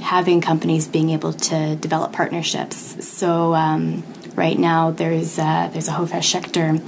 having 0.00 0.40
companies 0.40 0.88
being 0.88 1.10
able 1.10 1.32
to 1.32 1.76
develop 1.76 2.12
partnerships. 2.12 3.06
So, 3.06 3.54
um, 3.54 4.02
right 4.34 4.58
now 4.58 4.90
there's 4.90 5.38
uh, 5.38 5.68
there's 5.72 5.88
a 5.88 5.92
Hofesh 5.92 6.40
Shechter 6.40 6.80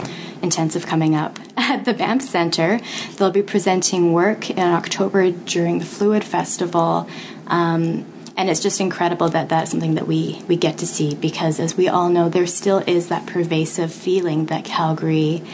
intensive 0.42 0.86
coming 0.86 1.14
up 1.14 1.38
at 1.56 1.84
the 1.84 1.94
Banff 1.94 2.22
Center. 2.22 2.80
They'll 3.16 3.30
be 3.30 3.42
presenting 3.42 4.12
work 4.12 4.50
in 4.50 4.58
October 4.58 5.30
during 5.30 5.78
the 5.78 5.84
Fluid 5.84 6.24
Festival. 6.24 7.08
Um, 7.46 8.11
and 8.42 8.50
it's 8.50 8.58
just 8.58 8.80
incredible 8.80 9.28
that 9.28 9.48
that's 9.50 9.70
something 9.70 9.94
that 9.94 10.08
we 10.08 10.42
we 10.48 10.56
get 10.56 10.78
to 10.78 10.84
see 10.84 11.14
because 11.14 11.60
as 11.60 11.76
we 11.76 11.86
all 11.86 12.08
know 12.08 12.28
there 12.28 12.44
still 12.44 12.78
is 12.88 13.06
that 13.06 13.24
pervasive 13.24 13.92
feeling 13.92 14.46
that 14.46 14.64
Calgary 14.64 15.44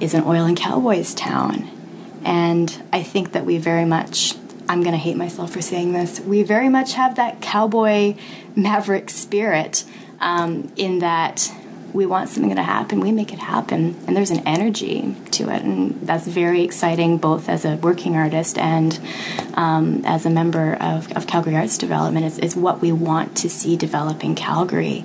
is 0.00 0.14
an 0.14 0.24
oil 0.24 0.46
and 0.46 0.56
cowboys 0.56 1.12
town. 1.12 1.68
And 2.24 2.82
I 2.90 3.02
think 3.02 3.32
that 3.32 3.44
we 3.44 3.58
very 3.58 3.84
much 3.84 4.34
I'm 4.66 4.82
going 4.82 4.94
to 4.94 4.98
hate 4.98 5.18
myself 5.18 5.52
for 5.52 5.60
saying 5.60 5.92
this 5.92 6.20
we 6.20 6.42
very 6.42 6.70
much 6.70 6.94
have 6.94 7.16
that 7.16 7.42
cowboy 7.42 8.16
maverick 8.56 9.10
spirit 9.10 9.84
um, 10.18 10.72
in 10.76 11.00
that 11.00 11.52
we 11.92 12.06
want 12.06 12.28
something 12.28 12.54
to 12.54 12.62
happen, 12.62 13.00
we 13.00 13.12
make 13.12 13.32
it 13.32 13.38
happen. 13.38 13.96
And 14.06 14.16
there's 14.16 14.30
an 14.30 14.46
energy 14.46 15.14
to 15.32 15.50
it. 15.50 15.62
And 15.62 16.00
that's 16.06 16.26
very 16.26 16.62
exciting, 16.62 17.18
both 17.18 17.48
as 17.48 17.64
a 17.64 17.76
working 17.76 18.16
artist 18.16 18.58
and 18.58 18.98
um, 19.54 20.02
as 20.04 20.24
a 20.24 20.30
member 20.30 20.74
of, 20.74 21.12
of, 21.12 21.26
Calgary 21.26 21.56
Arts 21.56 21.78
Development. 21.78 22.24
It's, 22.24 22.38
it's, 22.38 22.56
what 22.56 22.80
we 22.80 22.92
want 22.92 23.36
to 23.38 23.50
see 23.50 23.76
develop 23.76 24.24
in 24.24 24.34
Calgary 24.34 25.04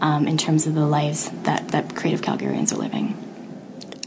um, 0.00 0.28
in 0.28 0.38
terms 0.38 0.66
of 0.66 0.74
the 0.74 0.86
lives 0.86 1.30
that, 1.42 1.68
that 1.68 1.94
creative 1.94 2.20
Calgarians 2.20 2.72
are 2.72 2.76
living. 2.76 3.16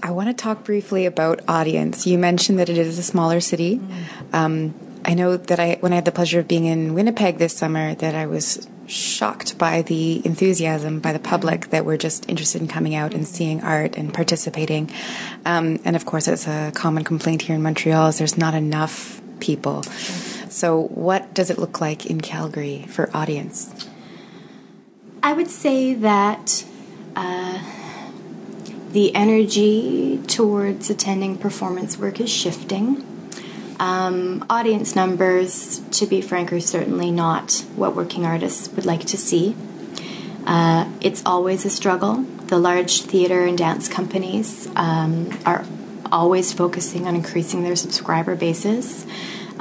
I 0.03 0.11
want 0.11 0.29
to 0.29 0.33
talk 0.33 0.63
briefly 0.63 1.05
about 1.05 1.41
audience. 1.47 2.07
You 2.07 2.17
mentioned 2.17 2.59
that 2.59 2.69
it 2.69 2.77
is 2.77 2.97
a 2.97 3.03
smaller 3.03 3.39
city. 3.39 3.77
Mm. 3.77 4.33
Um, 4.33 4.73
I 5.03 5.13
know 5.13 5.37
that 5.37 5.59
I, 5.59 5.77
when 5.79 5.91
I 5.91 5.95
had 5.95 6.05
the 6.05 6.11
pleasure 6.11 6.39
of 6.39 6.47
being 6.47 6.65
in 6.65 6.93
Winnipeg 6.93 7.37
this 7.37 7.53
summer, 7.55 7.95
that 7.95 8.15
I 8.15 8.25
was 8.27 8.67
shocked 8.91 9.57
by 9.57 9.81
the 9.81 10.21
enthusiasm 10.25 10.99
by 10.99 11.13
the 11.13 11.19
public 11.19 11.69
that 11.69 11.85
were 11.85 11.97
just 11.97 12.29
interested 12.29 12.61
in 12.61 12.67
coming 12.67 12.93
out 12.93 13.13
and 13.13 13.27
seeing 13.27 13.61
art 13.61 13.95
and 13.97 14.13
participating. 14.13 14.91
Um, 15.45 15.79
and 15.85 15.95
of 15.95 16.05
course, 16.05 16.27
it's 16.27 16.47
a 16.47 16.71
common 16.75 17.03
complaint 17.03 17.43
here 17.43 17.55
in 17.55 17.61
Montreal 17.61 18.09
is 18.09 18.17
there's 18.17 18.37
not 18.37 18.53
enough 18.53 19.21
people. 19.39 19.83
So, 19.83 20.87
what 20.87 21.33
does 21.33 21.49
it 21.49 21.57
look 21.57 21.79
like 21.79 22.05
in 22.05 22.19
Calgary 22.19 22.85
for 22.89 23.09
audience? 23.15 23.87
I 25.23 25.33
would 25.33 25.49
say 25.49 25.93
that 25.93 26.65
uh, 27.15 27.63
the 28.91 29.15
energy 29.15 30.21
towards 30.27 30.89
attending 30.89 31.37
performance 31.37 31.97
work 31.97 32.19
is 32.19 32.29
shifting. 32.29 33.07
Um, 33.81 34.45
audience 34.47 34.95
numbers, 34.95 35.79
to 35.93 36.05
be 36.05 36.21
frank, 36.21 36.53
are 36.53 36.59
certainly 36.59 37.09
not 37.09 37.65
what 37.75 37.95
working 37.95 38.27
artists 38.27 38.69
would 38.73 38.85
like 38.85 39.05
to 39.05 39.17
see. 39.17 39.55
Uh, 40.45 40.87
it's 41.01 41.23
always 41.25 41.65
a 41.65 41.69
struggle. 41.71 42.17
The 42.45 42.59
large 42.59 43.01
theater 43.01 43.43
and 43.43 43.57
dance 43.57 43.87
companies 43.89 44.69
um, 44.75 45.31
are 45.47 45.65
always 46.11 46.53
focusing 46.53 47.07
on 47.07 47.15
increasing 47.15 47.63
their 47.63 47.75
subscriber 47.75 48.35
bases. 48.35 49.07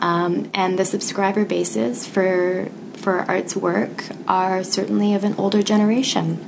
Um, 0.01 0.51
and 0.53 0.79
the 0.79 0.85
subscriber 0.85 1.47
bases 1.47 2.07
for 2.07 2.69
for 2.93 3.21
arts 3.21 3.57
work 3.57 4.05
are 4.29 4.63
certainly 4.63 5.15
of 5.15 5.25
an 5.25 5.35
older 5.39 5.63
generation. 5.63 6.47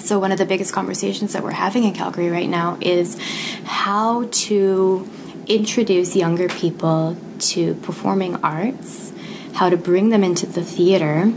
So 0.00 0.18
one 0.18 0.32
of 0.32 0.36
the 0.38 0.44
biggest 0.44 0.74
conversations 0.74 1.32
that 1.32 1.42
we're 1.42 1.52
having 1.52 1.84
in 1.84 1.94
Calgary 1.94 2.28
right 2.28 2.48
now 2.48 2.76
is 2.82 3.16
how 3.64 4.28
to 4.30 5.08
introduce 5.46 6.16
younger 6.16 6.48
people 6.48 7.16
to 7.38 7.74
performing 7.76 8.36
arts, 8.36 9.12
how 9.54 9.68
to 9.68 9.76
bring 9.76 10.10
them 10.10 10.24
into 10.24 10.46
the 10.46 10.64
theater, 10.64 11.32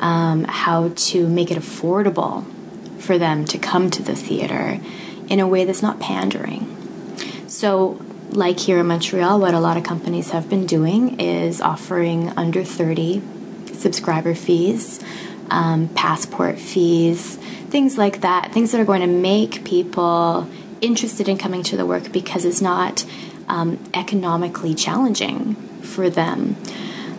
um, 0.00 0.44
how 0.44 0.90
to 0.94 1.28
make 1.28 1.50
it 1.50 1.58
affordable 1.58 2.44
for 2.98 3.18
them 3.18 3.44
to 3.44 3.58
come 3.58 3.90
to 3.90 4.02
the 4.02 4.14
theater 4.14 4.80
in 5.28 5.40
a 5.40 5.46
way 5.46 5.64
that's 5.64 5.82
not 5.82 6.00
pandering. 6.00 6.76
So, 7.48 8.00
like 8.30 8.60
here 8.60 8.78
in 8.78 8.86
Montreal, 8.86 9.40
what 9.40 9.54
a 9.54 9.60
lot 9.60 9.76
of 9.76 9.84
companies 9.84 10.30
have 10.30 10.48
been 10.48 10.66
doing 10.66 11.18
is 11.20 11.60
offering 11.60 12.30
under 12.36 12.62
30 12.62 13.22
subscriber 13.72 14.34
fees, 14.34 15.00
um, 15.50 15.88
passport 15.88 16.58
fees, 16.58 17.36
things 17.70 17.98
like 17.98 18.20
that, 18.20 18.52
things 18.52 18.72
that 18.72 18.80
are 18.80 18.84
going 18.84 19.00
to 19.00 19.06
make 19.06 19.64
people 19.64 20.48
interested 20.80 21.28
in 21.28 21.36
coming 21.36 21.62
to 21.62 21.76
the 21.76 21.84
work 21.84 22.12
because 22.12 22.44
it's 22.44 22.60
not 22.60 23.04
um, 23.50 23.78
economically 23.92 24.74
challenging 24.74 25.56
for 25.82 26.08
them. 26.08 26.56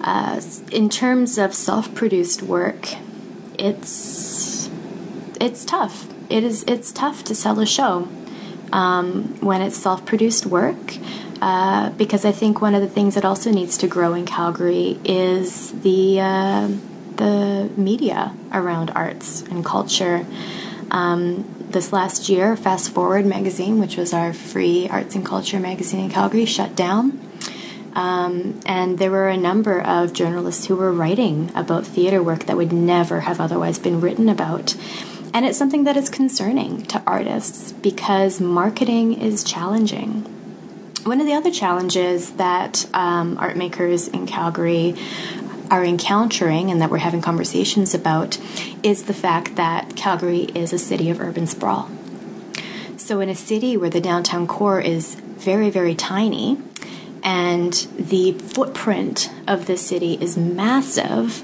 Uh, 0.02 0.42
in 0.72 0.90
terms 0.90 1.38
of 1.38 1.54
self-produced 1.54 2.42
work, 2.42 2.96
it's 3.60 4.70
it's 5.40 5.66
tough. 5.66 6.08
it 6.30 6.44
is 6.44 6.64
it's 6.68 6.92
tough 6.92 7.24
to 7.26 7.36
sell 7.36 7.60
a 7.60 7.66
show 7.66 8.08
um, 8.72 9.38
when 9.42 9.62
it's 9.62 9.78
self-produced 9.78 10.46
work. 10.46 10.98
Uh, 11.42 11.90
because 11.92 12.24
I 12.24 12.32
think 12.32 12.62
one 12.62 12.76
of 12.76 12.82
the 12.82 12.88
things 12.88 13.16
that 13.16 13.26
also 13.26 13.52
needs 13.52 13.76
to 13.80 13.88
grow 13.88 14.14
in 14.14 14.26
Calgary 14.26 15.00
is 15.04 15.72
the 15.82 16.20
uh, 16.22 16.68
the 17.18 17.70
media 17.76 18.34
around 18.54 18.92
arts 18.92 19.42
and 19.44 19.66
culture. 19.66 20.26
Um, 20.92 21.61
this 21.72 21.94
last 21.94 22.30
year, 22.30 22.56
Fast 22.56 22.92
Forward 22.92 23.26
magazine, 23.26 23.80
which 23.80 23.98
was 23.98 24.14
our 24.14 24.34
free 24.34 24.88
arts 24.90 25.16
and 25.16 25.26
culture 25.26 25.60
magazine 25.60 26.06
in 26.06 26.10
Calgary, 26.10 26.46
shut 26.46 26.76
down. 26.76 27.20
Um, 27.94 28.60
and 28.66 28.98
there 29.00 29.12
were 29.12 29.28
a 29.28 29.38
number 29.38 29.82
of 29.82 30.14
journalists 30.14 30.66
who 30.66 30.76
were 30.76 30.92
writing 30.92 31.52
about 31.56 31.86
theater 31.86 32.24
work 32.24 32.46
that 32.46 32.56
would 32.56 32.72
never 32.72 33.22
have 33.22 33.42
otherwise 33.42 33.80
been 33.80 34.00
written 34.00 34.30
about. 34.30 34.76
And 35.34 35.46
it's 35.46 35.58
something 35.58 35.86
that 35.86 35.98
is 35.98 36.10
concerning 36.10 36.84
to 36.88 37.02
artists 37.06 37.72
because 37.72 38.40
marketing 38.40 39.22
is 39.22 39.44
challenging. 39.44 40.26
One 41.04 41.20
of 41.20 41.26
the 41.26 41.34
other 41.34 41.52
challenges 41.52 42.34
that 42.34 42.86
um, 42.94 43.38
art 43.40 43.58
makers 43.58 44.08
in 44.08 44.28
Calgary 44.28 44.96
are 45.72 45.86
encountering 45.86 46.70
and 46.70 46.82
that 46.82 46.92
we're 46.92 46.98
having 46.98 47.22
conversations 47.22 47.96
about 47.96 48.38
is 48.84 49.04
the 49.04 49.14
fact 49.14 49.56
that 49.56 49.96
Calgary 49.96 50.44
is 50.54 50.74
a 50.74 50.78
city 50.78 51.10
of 51.10 51.20
urban 51.20 51.48
sprawl. 51.48 51.90
So, 52.98 53.22
in 53.22 53.30
a 53.30 53.36
city 53.36 53.78
where 53.78 53.90
the 53.90 54.02
downtown 54.02 54.46
core 54.46 54.80
is 54.80 55.16
very, 55.16 55.70
very 55.70 55.96
tiny, 55.96 56.60
and 57.24 57.74
the 57.98 58.34
footprint 58.34 59.32
of 59.48 59.66
the 59.66 59.78
city 59.78 60.18
is 60.22 60.38
massive, 60.38 61.40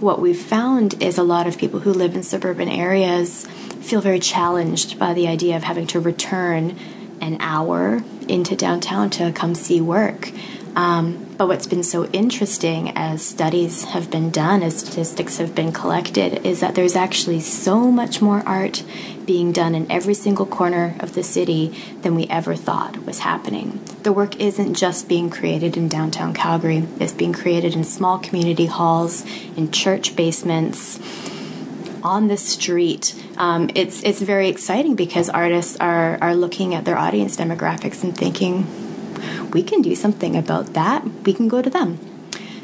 what 0.00 0.20
we've 0.20 0.40
found 0.40 1.02
is 1.02 1.18
a 1.18 1.22
lot 1.22 1.46
of 1.46 1.58
people 1.58 1.80
who 1.80 1.92
live 1.92 2.14
in 2.14 2.22
suburban 2.22 2.68
areas 2.68 3.46
feel 3.80 4.00
very 4.00 4.20
challenged 4.20 4.98
by 4.98 5.12
the 5.12 5.26
idea 5.26 5.56
of 5.56 5.64
having 5.64 5.86
to 5.88 6.00
return 6.00 6.76
an 7.20 7.36
hour 7.40 8.02
into 8.28 8.56
downtown 8.56 9.10
to 9.10 9.32
come 9.32 9.54
see 9.54 9.80
work. 9.80 10.30
Um, 10.74 11.31
but 11.42 11.48
what's 11.48 11.66
been 11.66 11.82
so 11.82 12.06
interesting 12.12 12.92
as 12.94 13.20
studies 13.20 13.82
have 13.82 14.08
been 14.12 14.30
done, 14.30 14.62
as 14.62 14.78
statistics 14.78 15.38
have 15.38 15.56
been 15.56 15.72
collected, 15.72 16.46
is 16.46 16.60
that 16.60 16.76
there's 16.76 16.94
actually 16.94 17.40
so 17.40 17.90
much 17.90 18.22
more 18.22 18.44
art 18.46 18.84
being 19.26 19.50
done 19.50 19.74
in 19.74 19.90
every 19.90 20.14
single 20.14 20.46
corner 20.46 20.94
of 21.00 21.14
the 21.14 21.22
city 21.24 21.76
than 22.02 22.14
we 22.14 22.28
ever 22.28 22.54
thought 22.54 22.96
was 23.04 23.18
happening. 23.18 23.80
The 24.04 24.12
work 24.12 24.38
isn't 24.38 24.74
just 24.74 25.08
being 25.08 25.30
created 25.30 25.76
in 25.76 25.88
downtown 25.88 26.32
Calgary, 26.32 26.86
it's 27.00 27.12
being 27.12 27.32
created 27.32 27.74
in 27.74 27.82
small 27.82 28.20
community 28.20 28.66
halls, 28.66 29.24
in 29.56 29.72
church 29.72 30.14
basements. 30.14 31.00
On 32.04 32.28
the 32.28 32.36
street, 32.36 33.20
um, 33.36 33.68
it's 33.74 34.04
it's 34.04 34.20
very 34.20 34.48
exciting 34.48 34.94
because 34.94 35.28
artists 35.28 35.76
are 35.80 36.18
are 36.20 36.36
looking 36.36 36.76
at 36.76 36.84
their 36.84 36.96
audience 36.96 37.36
demographics 37.36 38.04
and 38.04 38.16
thinking, 38.16 38.91
we 39.52 39.62
can 39.62 39.82
do 39.82 39.94
something 39.94 40.36
about 40.36 40.74
that. 40.74 41.04
We 41.24 41.32
can 41.32 41.48
go 41.48 41.62
to 41.62 41.70
them. 41.70 41.98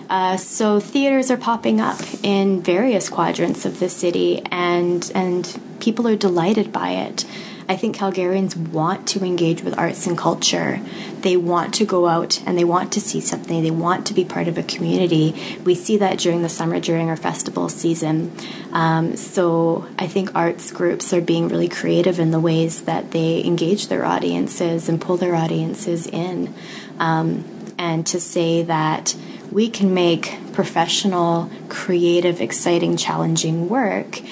Uh, 0.08 0.36
so 0.36 0.80
theaters 0.80 1.30
are 1.30 1.36
popping 1.36 1.80
up 1.80 2.00
in 2.22 2.62
various 2.62 3.08
quadrants 3.08 3.66
of 3.66 3.78
the 3.78 3.88
city, 3.88 4.42
and 4.50 5.10
and 5.14 5.60
people 5.80 6.08
are 6.08 6.16
delighted 6.16 6.72
by 6.72 6.90
it. 6.92 7.24
I 7.70 7.76
think 7.76 7.96
Calgarians 7.96 8.56
want 8.56 9.06
to 9.08 9.22
engage 9.22 9.62
with 9.62 9.78
arts 9.78 10.06
and 10.06 10.16
culture. 10.16 10.80
They 11.20 11.36
want 11.36 11.74
to 11.74 11.84
go 11.84 12.06
out 12.06 12.42
and 12.46 12.56
they 12.56 12.64
want 12.64 12.92
to 12.94 13.00
see 13.00 13.20
something. 13.20 13.62
They 13.62 13.70
want 13.70 14.06
to 14.06 14.14
be 14.14 14.24
part 14.24 14.48
of 14.48 14.56
a 14.56 14.62
community. 14.62 15.58
We 15.64 15.74
see 15.74 15.98
that 15.98 16.18
during 16.18 16.40
the 16.40 16.48
summer, 16.48 16.80
during 16.80 17.10
our 17.10 17.16
festival 17.16 17.68
season. 17.68 18.32
Um, 18.72 19.16
so 19.16 19.86
I 19.98 20.06
think 20.06 20.34
arts 20.34 20.70
groups 20.70 21.12
are 21.12 21.20
being 21.20 21.48
really 21.48 21.68
creative 21.68 22.18
in 22.18 22.30
the 22.30 22.40
ways 22.40 22.82
that 22.84 23.10
they 23.10 23.44
engage 23.44 23.88
their 23.88 24.06
audiences 24.06 24.88
and 24.88 24.98
pull 24.98 25.18
their 25.18 25.34
audiences 25.34 26.06
in. 26.06 26.54
Um, 26.98 27.44
and 27.76 28.06
to 28.06 28.18
say 28.18 28.62
that 28.62 29.14
we 29.52 29.68
can 29.68 29.92
make 29.92 30.38
professional, 30.54 31.50
creative, 31.68 32.40
exciting, 32.40 32.96
challenging 32.96 33.68
work, 33.68 34.22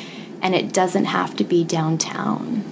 and 0.40 0.54
it 0.54 0.72
doesn't 0.72 1.04
have 1.04 1.36
to 1.36 1.44
be 1.44 1.64
downtown. 1.64 2.64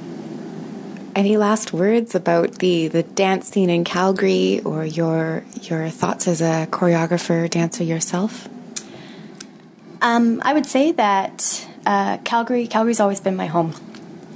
Any 1.14 1.36
last 1.36 1.72
words 1.72 2.16
about 2.16 2.58
the, 2.58 2.88
the 2.88 3.04
dance 3.04 3.48
scene 3.48 3.70
in 3.70 3.84
Calgary 3.84 4.60
or 4.64 4.84
your 4.84 5.44
your 5.62 5.88
thoughts 5.88 6.26
as 6.26 6.40
a 6.40 6.66
choreographer, 6.72 7.48
dancer 7.48 7.84
yourself? 7.84 8.48
Um, 10.02 10.42
I 10.44 10.52
would 10.52 10.66
say 10.66 10.90
that 10.90 11.68
uh, 11.86 12.18
Calgary 12.18 12.66
Calgary's 12.66 12.98
always 12.98 13.20
been 13.20 13.36
my 13.36 13.46
home. 13.46 13.74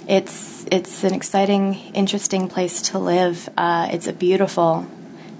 It's 0.06 0.66
it's 0.70 1.02
an 1.02 1.14
exciting, 1.14 1.74
interesting 1.94 2.46
place 2.46 2.80
to 2.82 3.00
live. 3.00 3.48
Uh, 3.56 3.88
it's 3.90 4.06
a 4.06 4.12
beautiful, 4.12 4.86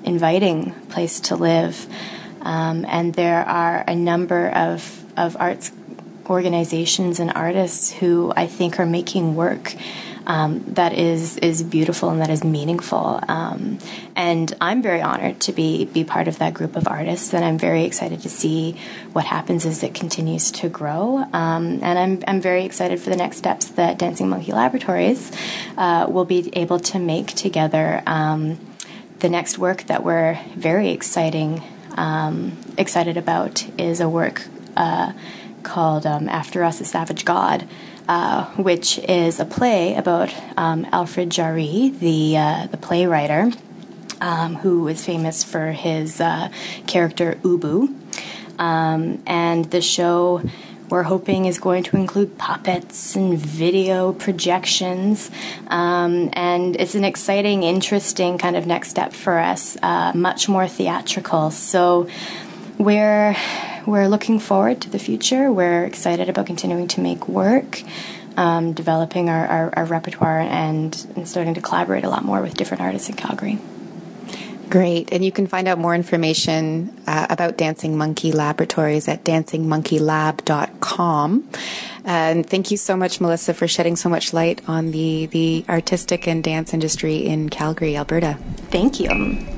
inviting 0.03 0.73
place 0.89 1.21
to 1.21 1.37
live, 1.37 1.87
um, 2.43 2.85
and 2.89 3.15
there 3.15 3.49
are 3.49 3.85
a 3.87 3.95
number 3.95 4.49
of 4.49 5.05
of 5.17 5.37
arts 5.39 5.71
organizations 6.29 7.21
and 7.21 7.33
artists 7.35 7.93
who 7.93 8.33
I 8.37 8.47
think 8.49 8.79
are 8.81 8.87
making 8.87 9.37
work 9.37 9.75
um, 10.29 10.63
that 10.75 10.93
is 10.93 11.39
is 11.39 11.63
beautiful 11.63 12.11
and 12.11 12.21
that 12.21 12.29
is 12.29 12.45
meaningful. 12.45 13.19
Um, 13.27 13.79
and 14.15 14.55
I'm 14.61 14.83
very 14.83 15.01
honored 15.01 15.41
to 15.41 15.53
be 15.53 15.87
be 15.87 16.05
part 16.05 16.29
of 16.29 16.39
that 16.39 16.53
group 16.53 16.77
of 16.77 16.87
artists, 16.87 17.33
and 17.33 17.43
I'm 17.43 17.59
very 17.59 17.85
excited 17.85 18.21
to 18.21 18.29
see 18.29 18.77
what 19.15 19.25
happens 19.25 19.65
as 19.65 19.83
it 19.83 19.95
continues 19.95 20.53
to 20.53 20.69
grow. 20.69 21.25
Um, 21.33 21.81
and 21.83 21.99
I'm 21.99 22.23
I'm 22.29 22.41
very 22.43 22.65
excited 22.65 23.01
for 23.01 23.09
the 23.09 23.17
next 23.17 23.39
steps 23.39 23.69
that 23.71 23.99
Dancing 23.99 24.29
Monkey 24.29 24.53
Laboratories 24.53 25.33
uh, 25.79 26.07
will 26.09 26.27
be 26.27 26.51
able 26.53 26.79
to 26.81 26.99
make 26.99 27.29
together. 27.29 28.03
Um, 28.07 28.61
the 29.21 29.31
next 29.31 29.59
work 29.59 29.85
that 29.85 30.05
we're 30.05 30.39
very 30.55 30.91
exciting 30.91 31.63
um, 31.97 32.57
excited 32.77 33.17
about 33.17 33.67
is 33.81 34.01
a 34.01 34.09
work. 34.09 34.47
Uh, 34.77 35.13
called 35.65 36.07
um, 36.07 36.29
After 36.29 36.63
Us, 36.65 36.81
a 36.81 36.85
Savage 36.85 37.25
God, 37.25 37.69
uh, 38.09 38.47
which 38.57 38.99
is 38.99 39.39
a 39.39 39.45
play 39.45 39.95
about 39.95 40.35
um, 40.57 40.87
Alfred 40.93 41.31
Jarry, 41.31 41.91
the, 41.91 42.37
uh, 42.37 42.67
the 42.69 42.77
playwright, 42.77 43.55
um, 44.21 44.57
who 44.57 44.89
is 44.89 45.05
famous 45.05 45.45
for 45.45 45.73
his 45.73 46.21
uh, 46.21 46.49
character 46.87 47.39
Ubu. 47.43 47.95
Um, 48.59 49.23
and 49.27 49.67
the 49.67 49.81
show 49.81 50.43
we're 50.89 51.03
hoping 51.03 51.45
is 51.45 51.59
going 51.59 51.83
to 51.85 51.97
include 51.97 52.39
puppets 52.39 53.15
and 53.15 53.39
video 53.39 54.13
projections. 54.13 55.31
Um, 55.67 56.31
and 56.33 56.77
it's 56.77 56.95
an 56.95 57.05
exciting, 57.05 57.63
interesting 57.63 58.39
kind 58.39 58.57
of 58.57 58.67
next 58.67 58.89
step 58.89 59.13
for 59.13 59.39
us, 59.39 59.77
uh, 59.83 60.13
much 60.15 60.49
more 60.49 60.67
theatrical. 60.67 61.51
So 61.51 62.09
we're 62.79 63.37
we're 63.89 64.09
looking 64.09 64.39
forward 64.39 64.81
to 64.83 64.91
the 64.91 64.99
future. 64.99 65.51
We're 65.51 65.85
excited 65.85 66.29
about 66.29 66.47
continuing 66.47 66.89
to 66.89 67.01
make 67.01 67.29
work, 67.29 67.83
um, 68.37 68.73
developing 68.73 69.29
our, 69.29 69.47
our, 69.47 69.73
our 69.77 69.85
repertoire, 69.85 70.41
and, 70.41 71.07
and 71.17 71.29
starting 71.29 71.55
to 71.55 71.61
collaborate 71.61 72.05
a 72.05 72.09
lot 72.09 72.25
more 72.25 72.43
with 72.43 72.55
different 72.55 72.83
artists 72.83 73.09
in 73.09 73.17
Calgary. 73.17 73.59
Great. 74.69 75.13
And 75.13 75.25
you 75.25 75.33
can 75.33 75.47
find 75.47 75.67
out 75.67 75.79
more 75.79 75.95
information 75.95 76.95
uh, 77.07 77.27
about 77.31 77.57
Dancing 77.57 77.97
Monkey 77.97 78.33
Laboratories 78.33 79.09
at 79.09 79.25
dancingmonkeylab.com. 79.25 81.49
And 82.05 82.47
thank 82.49 82.71
you 82.71 82.77
so 82.77 82.97
much, 82.97 83.21
Melissa, 83.21 83.55
for 83.55 83.67
shedding 83.67 83.97
so 83.97 84.11
much 84.11 84.35
light 84.35 84.61
on 84.69 84.91
the, 84.91 85.27
the 85.27 85.65
artistic 85.69 86.29
and 86.29 86.45
dance 86.45 86.75
industry 86.75 87.27
in 87.27 87.49
Calgary, 87.49 87.97
Alberta. 87.97 88.35
Thank 88.71 89.01
you. 89.01 89.58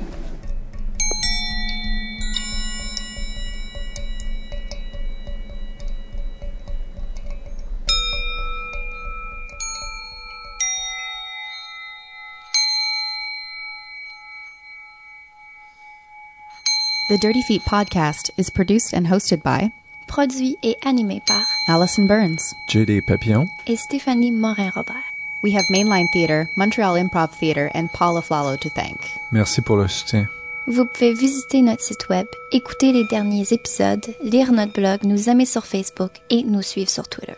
The 17.11 17.19
Dirty 17.19 17.43
Feet 17.43 17.63
podcast 17.63 18.31
is 18.37 18.51
produced 18.51 18.93
and 18.93 19.05
hosted 19.05 19.43
by 19.43 19.73
Produit 20.07 20.55
et 20.63 20.77
animé 20.85 21.21
par 21.27 21.43
Allison 21.67 22.07
Burns. 22.07 22.55
JD 22.69 23.05
Papillon. 23.05 23.49
et 23.67 23.77
Stéphanie 23.77 24.31
Morin-Robert. 24.31 25.03
We 25.43 25.51
have 25.51 25.65
Mainline 25.73 26.07
Theatre, 26.13 26.49
Montreal 26.57 26.95
Improv 26.95 27.33
Theatre, 27.33 27.69
and 27.75 27.93
Paula 27.93 28.23
Flalo 28.23 28.57
to 28.61 28.69
thank. 28.77 29.11
Merci 29.33 29.61
pour 29.61 29.79
le 29.79 29.89
soutien. 29.89 30.29
Vous 30.69 30.85
pouvez 30.85 31.13
visiter 31.13 31.63
notre 31.63 31.83
site 31.83 32.09
web, 32.09 32.29
écouter 32.53 32.93
les 32.93 33.03
derniers 33.03 33.53
épisodes, 33.53 34.07
lire 34.23 34.53
notre 34.53 34.73
blog, 34.73 35.03
nous 35.03 35.29
aimer 35.29 35.47
sur 35.47 35.67
Facebook 35.67 36.13
et 36.31 36.45
nous 36.45 36.63
suivre 36.63 36.91
sur 36.91 37.09
Twitter. 37.09 37.35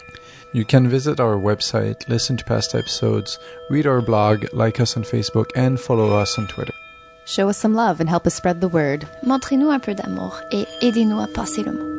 You 0.53 0.67
can 0.67 0.87
visit 0.87 1.19
our 1.19 1.39
website, 1.39 2.07
listen 2.09 2.37
to 2.37 2.45
past 2.45 2.75
episodes, 2.75 3.39
read 3.71 3.87
our 3.87 4.03
blog, 4.03 4.45
like 4.53 4.79
us 4.81 4.99
on 4.99 5.03
Facebook, 5.03 5.47
and 5.57 5.79
follow 5.79 6.21
us 6.21 6.39
on 6.39 6.47
Twitter. 6.47 6.75
Show 7.25 7.49
us 7.49 7.59
some 7.59 7.75
love 7.75 8.01
and 8.01 8.09
help 8.09 8.27
us 8.27 8.35
spread 8.35 8.61
the 8.61 8.69
word. 8.69 9.05
Montrez-nous 9.25 9.71
un 9.71 9.79
peu 9.79 9.95
d'amour 9.95 10.41
et 10.51 10.67
aidez-nous 10.81 11.21
à 11.21 11.27
passer 11.27 11.63
le 11.63 11.73
mot. 11.73 11.92